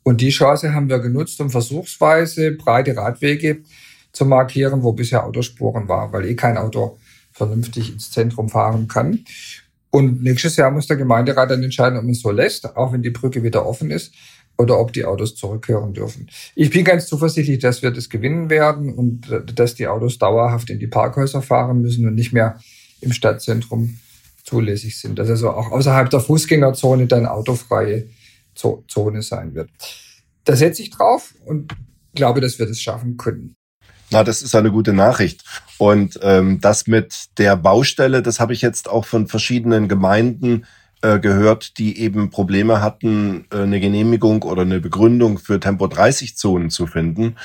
Und 0.04 0.22
die 0.22 0.30
Chance 0.30 0.76
haben 0.76 0.90
wir 0.90 1.00
genutzt, 1.00 1.42
um 1.42 1.50
versuchsweise 1.50 2.52
breite 2.52 2.96
Radwege 2.96 3.64
zu 4.18 4.26
markieren, 4.26 4.84
wo 4.84 4.94
bisher 4.94 5.24
Autospuren 5.26 5.88
war, 5.88 6.12
weil 6.12 6.26
eh 6.26 6.36
kein 6.36 6.58
Auto 6.58 6.98
vernünftig 7.32 7.94
ins 7.94 8.12
Zentrum 8.12 8.50
fahren 8.50 8.88
kann. 8.88 9.24
Und 9.92 10.24
nächstes 10.24 10.58
Jahr 10.58 10.72
muss 10.72 10.88
der 10.88 10.98
Gemeinderat 10.98 11.52
dann 11.52 11.64
entscheiden, 11.64 11.98
ob 11.98 12.04
man 12.04 12.12
es 12.12 12.22
so 12.22 12.32
lässt, 12.32 12.76
auch 12.76 12.92
wenn 12.92 13.04
die 13.04 13.12
Brücke 13.12 13.44
wieder 13.44 13.66
offen 13.66 13.92
ist, 13.92 14.14
oder 14.58 14.80
ob 14.80 14.92
die 14.92 15.06
Autos 15.06 15.36
zurückkehren 15.36 15.94
dürfen. 15.94 16.28
Ich 16.56 16.72
bin 16.72 16.84
ganz 16.84 17.06
zuversichtlich, 17.06 17.60
dass 17.60 17.84
wir 17.84 17.92
das 17.92 18.10
gewinnen 18.10 18.50
werden 18.50 18.92
und 18.92 19.30
äh, 19.30 19.46
dass 19.46 19.76
die 19.76 19.88
Autos 19.88 20.18
dauerhaft 20.18 20.72
in 20.72 20.80
die 20.80 20.88
Parkhäuser 20.88 21.44
fahren 21.44 21.82
müssen 21.82 22.08
und 22.08 22.16
nicht 22.16 22.34
mehr 22.34 22.60
im 23.00 23.14
Stadtzentrum 23.14 24.00
zulässig 24.44 25.00
sind. 25.00 25.20
Dass 25.20 25.30
also 25.30 25.52
auch 25.52 25.72
außerhalb 25.72 26.10
der 26.10 26.22
Fußgängerzone 26.22 27.06
dann 27.06 27.28
autofreie 27.28 28.08
Zone 28.56 29.22
sein 29.22 29.54
wird. 29.54 29.70
Da 30.44 30.56
setze 30.56 30.82
ich 30.82 30.90
drauf 30.90 31.36
und 31.46 31.76
glaube, 32.16 32.42
dass 32.42 32.58
wir 32.58 32.66
das 32.66 32.82
schaffen 32.82 33.18
können. 33.18 33.54
Na, 34.10 34.24
das 34.24 34.42
ist 34.42 34.56
eine 34.56 34.72
gute 34.72 34.94
Nachricht. 34.94 35.44
Und 35.78 36.20
ähm, 36.24 36.60
das 36.62 36.88
mit 36.88 37.28
der 37.38 37.56
Baustelle, 37.58 38.22
das 38.22 38.40
habe 38.40 38.54
ich 38.54 38.62
jetzt 38.62 38.90
auch 38.90 39.06
von 39.06 39.28
verschiedenen 39.28 39.88
Gemeinden 39.88 40.66
äh, 41.02 41.20
gehört, 41.20 41.78
die 41.78 42.00
eben 42.00 42.30
Probleme 42.30 42.82
hatten, 42.82 43.46
äh, 43.52 43.58
eine 43.58 43.80
Genehmigung 43.80 44.44
oder 44.44 44.62
eine 44.62 44.80
Begründung 44.80 45.38
für 45.38 45.60
Tempo-30-Zonen 45.60 46.70
zu 46.70 46.88
finden. 46.88 47.36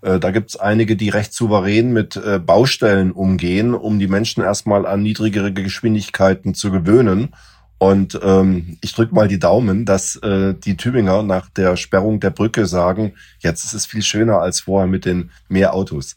Äh, 0.00 0.18
da 0.18 0.30
gibt 0.30 0.50
es 0.50 0.56
einige, 0.56 0.96
die 0.96 1.08
recht 1.08 1.34
souverän 1.34 1.92
mit 1.92 2.16
äh, 2.16 2.38
Baustellen 2.38 3.12
umgehen, 3.12 3.74
um 3.74 3.98
die 3.98 4.08
Menschen 4.08 4.42
erstmal 4.42 4.86
an 4.86 5.02
niedrigere 5.02 5.52
Geschwindigkeiten 5.52 6.54
zu 6.54 6.70
gewöhnen. 6.70 7.34
Und 7.82 8.16
ähm, 8.22 8.76
ich 8.80 8.94
drücke 8.94 9.12
mal 9.12 9.26
die 9.26 9.40
Daumen, 9.40 9.84
dass 9.84 10.14
äh, 10.14 10.54
die 10.54 10.76
Tübinger 10.76 11.24
nach 11.24 11.50
der 11.50 11.76
Sperrung 11.76 12.20
der 12.20 12.30
Brücke 12.30 12.66
sagen, 12.66 13.14
jetzt 13.40 13.64
ist 13.64 13.74
es 13.74 13.86
viel 13.86 14.02
schöner 14.02 14.38
als 14.38 14.60
vorher 14.60 14.86
mit 14.86 15.04
den 15.04 15.30
mehr 15.48 15.74
Autos. 15.74 16.14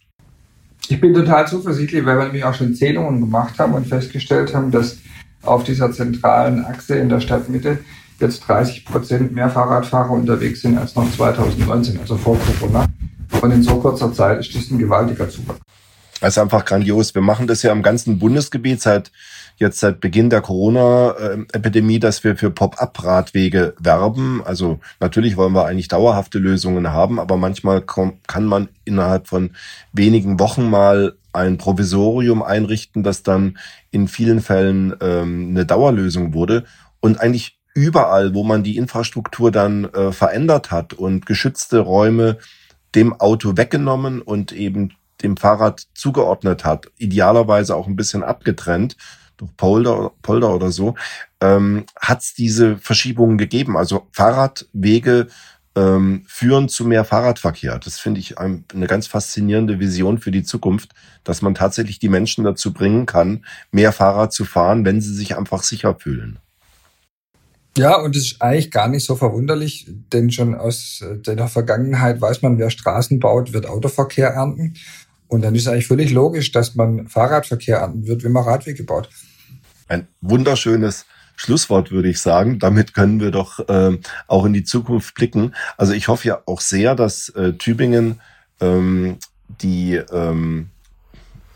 Ich 0.90 1.02
bin 1.02 1.16
total 1.16 1.48
zuversichtlich, 1.48 2.06
weil 2.06 2.20
wir 2.20 2.26
nämlich 2.26 2.44
auch 2.44 2.54
schon 2.54 2.76
Zählungen 2.76 3.20
gemacht 3.20 3.58
haben 3.58 3.74
und 3.74 3.88
festgestellt 3.88 4.54
haben, 4.54 4.70
dass 4.70 5.00
auf 5.42 5.64
dieser 5.64 5.92
zentralen 5.92 6.64
Achse 6.64 6.98
in 6.98 7.10
der 7.10 7.20
Stadtmitte 7.20 7.80
jetzt 8.20 8.48
30 8.48 8.86
Prozent 8.86 9.34
mehr 9.34 9.50
Fahrradfahrer 9.50 10.12
unterwegs 10.12 10.62
sind 10.62 10.78
als 10.78 10.94
noch 10.94 11.12
2019, 11.16 12.00
also 12.00 12.16
vor 12.16 12.38
Corona. 12.60 12.86
Und 13.42 13.52
in 13.52 13.64
so 13.64 13.80
kurzer 13.80 14.14
Zeit 14.14 14.40
ist 14.42 14.54
das 14.56 14.70
ein 14.70 14.78
gewaltiger 14.78 15.28
Zuwachs. 15.28 15.62
Das 16.22 16.38
ist 16.38 16.38
einfach 16.38 16.66
grandios. 16.66 17.14
Wir 17.14 17.22
machen 17.22 17.48
das 17.48 17.62
ja 17.62 17.72
im 17.72 17.84
ganzen 17.84 18.20
Bundesgebiet 18.20 18.82
seit 18.82 19.12
jetzt 19.58 19.80
seit 19.80 20.02
Beginn 20.02 20.30
der 20.30 20.42
Corona-Epidemie, 20.42 22.00
dass 22.00 22.24
wir 22.24 22.36
für 22.36 22.52
Pop-up-Radwege 22.52 23.76
werben. 23.80 24.42
Also 24.44 24.80
natürlich 25.00 25.38
wollen 25.38 25.54
wir 25.54 25.66
eigentlich 25.66 25.88
dauerhafte 25.88 26.40
Lösungen 26.40 26.92
haben, 26.92 27.20
aber 27.20 27.38
manchmal 27.38 27.82
kann 27.82 28.46
man 28.46 28.70
innerhalb 28.84 29.28
von 29.28 29.52
wenigen 29.94 30.40
Wochen 30.40 30.70
mal 30.70 31.16
ein 31.32 31.58
Provisorium 31.58 32.44
einrichten, 32.44 33.04
das 33.04 33.24
dann 33.24 33.58
in 33.92 34.08
vielen 34.08 34.42
Fällen 34.42 34.96
ähm, 35.02 35.50
eine 35.50 35.66
Dauerlösung 35.66 36.34
wurde. 36.34 36.66
Und 37.00 37.20
eigentlich 37.20 37.60
überall, 37.74 38.34
wo 38.34 38.44
man 38.44 38.64
die 38.64 38.78
Infrastruktur 38.78 39.52
dann 39.52 39.86
äh, 39.86 40.12
verändert 40.12 40.72
hat 40.72 40.94
und 40.94 41.26
geschützte 41.26 41.80
Räume 41.80 42.38
dem 42.94 43.14
Auto 43.14 43.58
weggenommen 43.58 44.22
und 44.22 44.54
eben 44.54 44.94
dem 45.24 45.38
Fahrrad 45.38 45.88
zugeordnet 45.94 46.66
hat, 46.66 46.88
idealerweise 46.98 47.76
auch 47.76 47.88
ein 47.88 47.96
bisschen 47.96 48.24
abgetrennt, 48.24 48.98
durch 49.38 49.56
Polder, 49.58 50.12
Polder 50.22 50.54
oder 50.54 50.72
so, 50.72 50.96
ähm, 51.42 51.86
hat 52.00 52.22
es 52.22 52.34
diese 52.34 52.78
Verschiebungen 52.78 53.38
gegeben. 53.38 53.78
Also 53.78 54.08
Fahrradwege 54.12 55.28
ähm, 55.76 56.24
führen 56.28 56.70
zu 56.70 56.86
mehr 56.86 57.04
Fahrradverkehr. 57.04 57.78
Das 57.80 58.00
finde 58.00 58.20
ich 58.20 58.40
ein, 58.40 58.64
eine 58.74 58.88
ganz 58.88 59.08
faszinierende 59.08 59.80
Vision 59.80 60.20
für 60.20 60.32
die 60.32 60.44
Zukunft, 60.44 60.92
dass 61.24 61.42
man 61.42 61.54
tatsächlich 61.54 62.00
die 62.00 62.10
Menschen 62.10 62.46
dazu 62.46 62.72
bringen 62.72 63.06
kann, 63.06 63.46
mehr 63.72 63.92
Fahrrad 63.92 64.32
zu 64.32 64.46
fahren, 64.46 64.86
wenn 64.86 65.02
sie 65.02 65.14
sich 65.14 65.38
einfach 65.38 65.64
sicher 65.64 65.96
fühlen. 65.96 66.40
Ja, 67.78 67.98
und 67.98 68.16
es 68.16 68.32
ist 68.32 68.42
eigentlich 68.42 68.72
gar 68.72 68.88
nicht 68.88 69.06
so 69.06 69.16
verwunderlich, 69.16 69.88
denn 70.14 70.32
schon 70.32 70.56
aus 70.56 71.04
der 71.26 71.48
Vergangenheit 71.48 72.22
weiß 72.22 72.42
man, 72.42 72.58
wer 72.58 72.70
Straßen 72.70 73.20
baut, 73.20 73.52
wird 73.52 73.68
Autoverkehr 73.68 74.30
ernten. 74.30 74.76
Und 75.28 75.42
dann 75.42 75.56
ist 75.56 75.68
eigentlich 75.68 75.88
völlig 75.88 76.12
logisch, 76.12 76.52
dass 76.52 76.76
man 76.76 77.08
Fahrradverkehr 77.08 77.80
ernten 77.80 78.08
wird, 78.08 78.24
wenn 78.24 78.32
man 78.32 78.44
Radwege 78.44 78.84
baut. 78.84 79.10
Ein 79.90 80.08
wunderschönes 80.22 81.06
Schlusswort, 81.36 81.92
würde 81.92 82.10
ich 82.10 82.22
sagen. 82.22 82.60
Damit 82.60 82.94
können 82.94 83.20
wir 83.20 83.32
doch 83.32 83.68
äh, 83.68 83.98
auch 84.28 84.46
in 84.46 84.54
die 84.54 84.64
Zukunft 84.64 85.14
blicken. 85.16 85.54
Also 85.78 85.94
ich 85.94 86.08
hoffe 86.08 86.28
ja 86.28 86.42
auch 86.46 86.62
sehr, 86.62 86.96
dass 86.96 87.30
äh, 87.30 87.54
Tübingen 87.54 88.22
ähm, 88.62 89.18
die 89.62 89.96
ähm, 89.96 90.70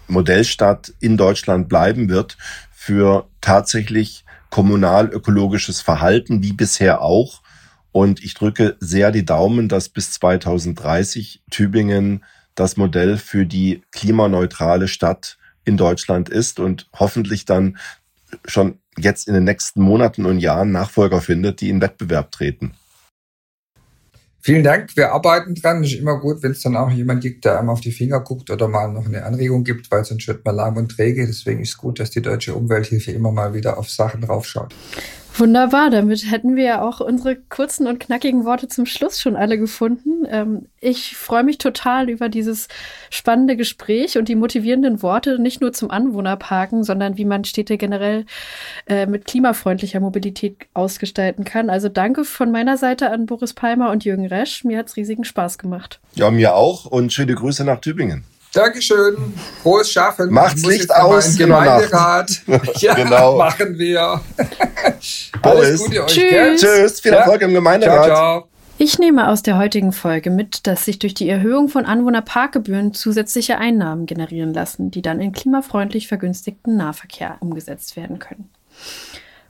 Modellstadt 0.07 0.93
in 0.99 1.15
Deutschland 1.15 1.69
bleiben 1.69 2.09
wird 2.09 2.37
für 2.71 3.27
tatsächlich 3.41 4.25
kommunal-ökologisches 4.49 5.81
Verhalten, 5.81 6.43
wie 6.43 6.53
bisher 6.53 7.01
auch. 7.01 7.41
Und 7.91 8.23
ich 8.23 8.33
drücke 8.33 8.77
sehr 8.79 9.11
die 9.11 9.25
Daumen, 9.25 9.67
dass 9.67 9.89
bis 9.89 10.11
2030 10.11 11.43
Tübingen 11.49 12.23
das 12.55 12.77
Modell 12.77 13.17
für 13.17 13.45
die 13.45 13.81
klimaneutrale 13.91 14.87
Stadt 14.87 15.37
in 15.65 15.77
Deutschland 15.77 16.29
ist 16.29 16.59
und 16.59 16.87
hoffentlich 16.97 17.45
dann 17.45 17.77
schon 18.45 18.79
jetzt 18.97 19.27
in 19.27 19.33
den 19.33 19.43
nächsten 19.43 19.81
Monaten 19.81 20.25
und 20.25 20.39
Jahren 20.39 20.71
Nachfolger 20.71 21.21
findet, 21.21 21.61
die 21.61 21.69
in 21.69 21.81
Wettbewerb 21.81 22.31
treten. 22.31 22.73
Vielen 24.41 24.63
Dank. 24.63 24.95
Wir 24.95 25.11
arbeiten 25.11 25.53
dran. 25.55 25.83
Ist 25.83 25.93
immer 25.93 26.17
gut, 26.19 26.41
wenn 26.41 26.51
es 26.51 26.61
dann 26.61 26.77
auch 26.77 26.89
jemand 26.89 27.21
gibt, 27.21 27.43
der 27.43 27.59
einem 27.59 27.69
auf 27.69 27.81
die 27.81 27.91
Finger 27.91 28.21
guckt 28.21 28.49
oder 28.49 28.67
mal 28.67 28.91
noch 28.91 29.05
eine 29.05 29.23
Anregung 29.23 29.63
gibt, 29.63 29.91
weil 29.91 30.05
sonst 30.05 30.27
wird 30.27 30.45
man 30.45 30.55
lahm 30.55 30.77
und 30.77 30.89
träge. 30.89 31.27
Deswegen 31.27 31.61
ist 31.61 31.69
es 31.69 31.77
gut, 31.77 31.99
dass 31.99 32.09
die 32.11 32.21
Deutsche 32.21 32.55
Umwelthilfe 32.55 33.11
immer 33.11 33.31
mal 33.31 33.53
wieder 33.53 33.77
auf 33.77 33.89
Sachen 33.89 34.21
draufschaut. 34.21 34.73
Wunderbar, 35.39 35.89
damit 35.89 36.29
hätten 36.29 36.57
wir 36.57 36.63
ja 36.65 36.81
auch 36.81 36.99
unsere 36.99 37.37
kurzen 37.37 37.87
und 37.87 37.99
knackigen 37.99 38.43
Worte 38.43 38.67
zum 38.67 38.85
Schluss 38.85 39.21
schon 39.21 39.37
alle 39.37 39.57
gefunden. 39.57 40.25
Ähm, 40.29 40.65
ich 40.81 41.15
freue 41.15 41.43
mich 41.43 41.57
total 41.57 42.09
über 42.09 42.27
dieses 42.27 42.67
spannende 43.09 43.55
Gespräch 43.55 44.17
und 44.17 44.27
die 44.27 44.35
motivierenden 44.35 45.01
Worte, 45.01 45.39
nicht 45.39 45.61
nur 45.61 45.71
zum 45.71 45.91
Anwohnerparken, 45.91 46.83
sondern 46.83 47.17
wie 47.17 47.23
man 47.23 47.45
Städte 47.45 47.77
generell 47.77 48.25
äh, 48.87 49.05
mit 49.05 49.25
klimafreundlicher 49.25 50.01
Mobilität 50.01 50.57
ausgestalten 50.73 51.45
kann. 51.45 51.69
Also 51.69 51.87
danke 51.87 52.25
von 52.25 52.51
meiner 52.51 52.75
Seite 52.77 53.09
an 53.09 53.25
Boris 53.25 53.53
Palmer 53.53 53.91
und 53.91 54.03
Jürgen 54.03 54.25
Resch. 54.25 54.65
Mir 54.65 54.79
hat 54.79 54.87
es 54.87 54.97
riesigen 54.97 55.23
Spaß 55.23 55.57
gemacht. 55.57 56.01
Ja, 56.15 56.31
mir 56.31 56.55
auch 56.55 56.85
und 56.85 57.13
schöne 57.13 57.35
Grüße 57.35 57.63
nach 57.63 57.79
Tübingen. 57.79 58.25
Dankeschön. 58.53 59.33
Frohes 59.61 59.91
Schaffen. 59.91 60.31
Macht's 60.31 60.65
Licht 60.65 60.93
aus. 60.93 61.37
Gemeinderat. 61.37 62.41
ja, 62.77 62.95
genau. 62.95 63.37
machen 63.37 63.77
wir. 63.77 64.21
Alles 65.41 65.83
Gute 65.83 66.03
euch. 66.03 66.13
Tschüss. 66.13 66.61
Tschüss. 66.61 66.99
Viel 66.99 67.13
Erfolg 67.13 67.41
ja. 67.41 67.47
im 67.47 67.53
Gemeinderat. 67.53 68.05
Ciao, 68.05 68.15
ciao. 68.15 68.47
Ich 68.81 68.97
nehme 68.97 69.27
aus 69.27 69.43
der 69.43 69.57
heutigen 69.57 69.91
Folge 69.91 70.29
mit, 70.29 70.65
dass 70.65 70.85
sich 70.85 70.99
durch 70.99 71.13
die 71.13 71.27
Erhöhung 71.27 71.67
von 71.67 71.85
Anwohnerparkgebühren 71.85 72.93
zusätzliche 72.93 73.57
Einnahmen 73.57 74.05
generieren 74.05 74.53
lassen, 74.53 74.89
die 74.89 75.01
dann 75.01 75.19
in 75.19 75.33
klimafreundlich 75.33 76.07
vergünstigten 76.07 76.77
Nahverkehr 76.77 77.35
umgesetzt 77.41 77.97
werden 77.97 78.19
können. 78.19 78.49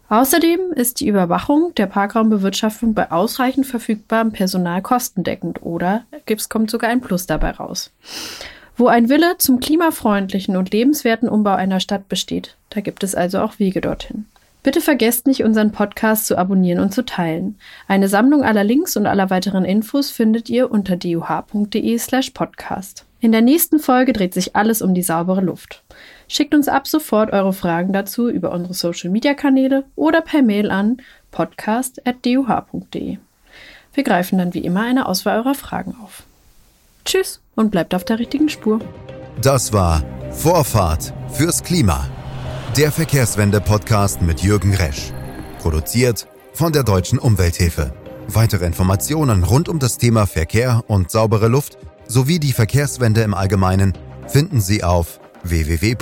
Außerdem 0.09 0.71
ist 0.73 0.99
die 0.99 1.07
Überwachung 1.07 1.75
der 1.75 1.85
Parkraumbewirtschaftung 1.85 2.95
bei 2.95 3.11
ausreichend 3.11 3.67
verfügbarem 3.67 4.31
Personal 4.31 4.81
kostendeckend 4.81 5.61
oder 5.61 6.05
es 6.25 6.49
kommt 6.49 6.71
sogar 6.71 6.89
ein 6.89 6.99
Plus 6.99 7.27
dabei 7.27 7.51
raus. 7.51 7.91
Wo 8.79 8.87
ein 8.87 9.09
Wille 9.09 9.37
zum 9.37 9.59
klimafreundlichen 9.59 10.55
und 10.55 10.71
lebenswerten 10.71 11.27
Umbau 11.27 11.53
einer 11.53 11.81
Stadt 11.81 12.07
besteht, 12.07 12.55
da 12.69 12.79
gibt 12.79 13.03
es 13.03 13.13
also 13.13 13.39
auch 13.39 13.59
Wege 13.59 13.81
dorthin. 13.81 14.25
Bitte 14.63 14.79
vergesst 14.79 15.27
nicht, 15.27 15.43
unseren 15.43 15.73
Podcast 15.73 16.27
zu 16.27 16.37
abonnieren 16.37 16.79
und 16.79 16.93
zu 16.93 17.03
teilen. 17.03 17.59
Eine 17.89 18.07
Sammlung 18.07 18.41
aller 18.41 18.63
Links 18.63 18.95
und 18.95 19.05
aller 19.05 19.29
weiteren 19.29 19.65
Infos 19.65 20.11
findet 20.11 20.49
ihr 20.49 20.71
unter 20.71 20.95
duh.de 20.95 21.97
slash 21.97 22.29
podcast. 22.29 23.03
In 23.19 23.33
der 23.33 23.41
nächsten 23.41 23.79
Folge 23.79 24.13
dreht 24.13 24.33
sich 24.33 24.55
alles 24.55 24.81
um 24.81 24.93
die 24.93 25.03
saubere 25.03 25.41
Luft. 25.41 25.83
Schickt 26.29 26.55
uns 26.55 26.69
ab 26.69 26.87
sofort 26.87 27.33
eure 27.33 27.51
Fragen 27.51 27.91
dazu 27.91 28.29
über 28.29 28.53
unsere 28.53 28.75
Social-Media-Kanäle 28.75 29.83
oder 29.97 30.21
per 30.21 30.41
Mail 30.41 30.71
an 30.71 31.01
podcast.duh.de. 31.31 33.17
Wir 33.93 34.03
greifen 34.05 34.37
dann 34.37 34.53
wie 34.53 34.59
immer 34.59 34.83
eine 34.83 35.05
Auswahl 35.05 35.39
eurer 35.39 35.55
Fragen 35.55 35.97
auf. 36.01 36.23
Tschüss 37.03 37.41
und 37.59 37.71
bleibt 37.71 37.93
auf 37.93 38.05
der 38.05 38.19
richtigen 38.19 38.49
Spur. 38.49 38.79
Das 39.41 39.73
war 39.73 40.03
Vorfahrt 40.31 41.13
fürs 41.31 41.61
Klima. 41.61 42.07
Der 42.77 42.91
Verkehrswende-Podcast 42.91 44.21
mit 44.21 44.41
Jürgen 44.41 44.73
Resch. 44.73 45.11
Produziert 45.59 46.27
von 46.53 46.71
der 46.71 46.83
Deutschen 46.83 47.19
Umwelthilfe. 47.19 47.93
Weitere 48.27 48.65
Informationen 48.65 49.43
rund 49.43 49.67
um 49.67 49.79
das 49.79 49.97
Thema 49.97 50.25
Verkehr 50.25 50.83
und 50.87 51.11
saubere 51.11 51.49
Luft 51.49 51.77
sowie 52.07 52.39
die 52.39 52.53
Verkehrswende 52.53 53.21
im 53.21 53.33
Allgemeinen 53.33 53.93
finden 54.27 54.61
Sie 54.61 54.83
auf 54.83 55.19
www.duh.de. 55.43 55.99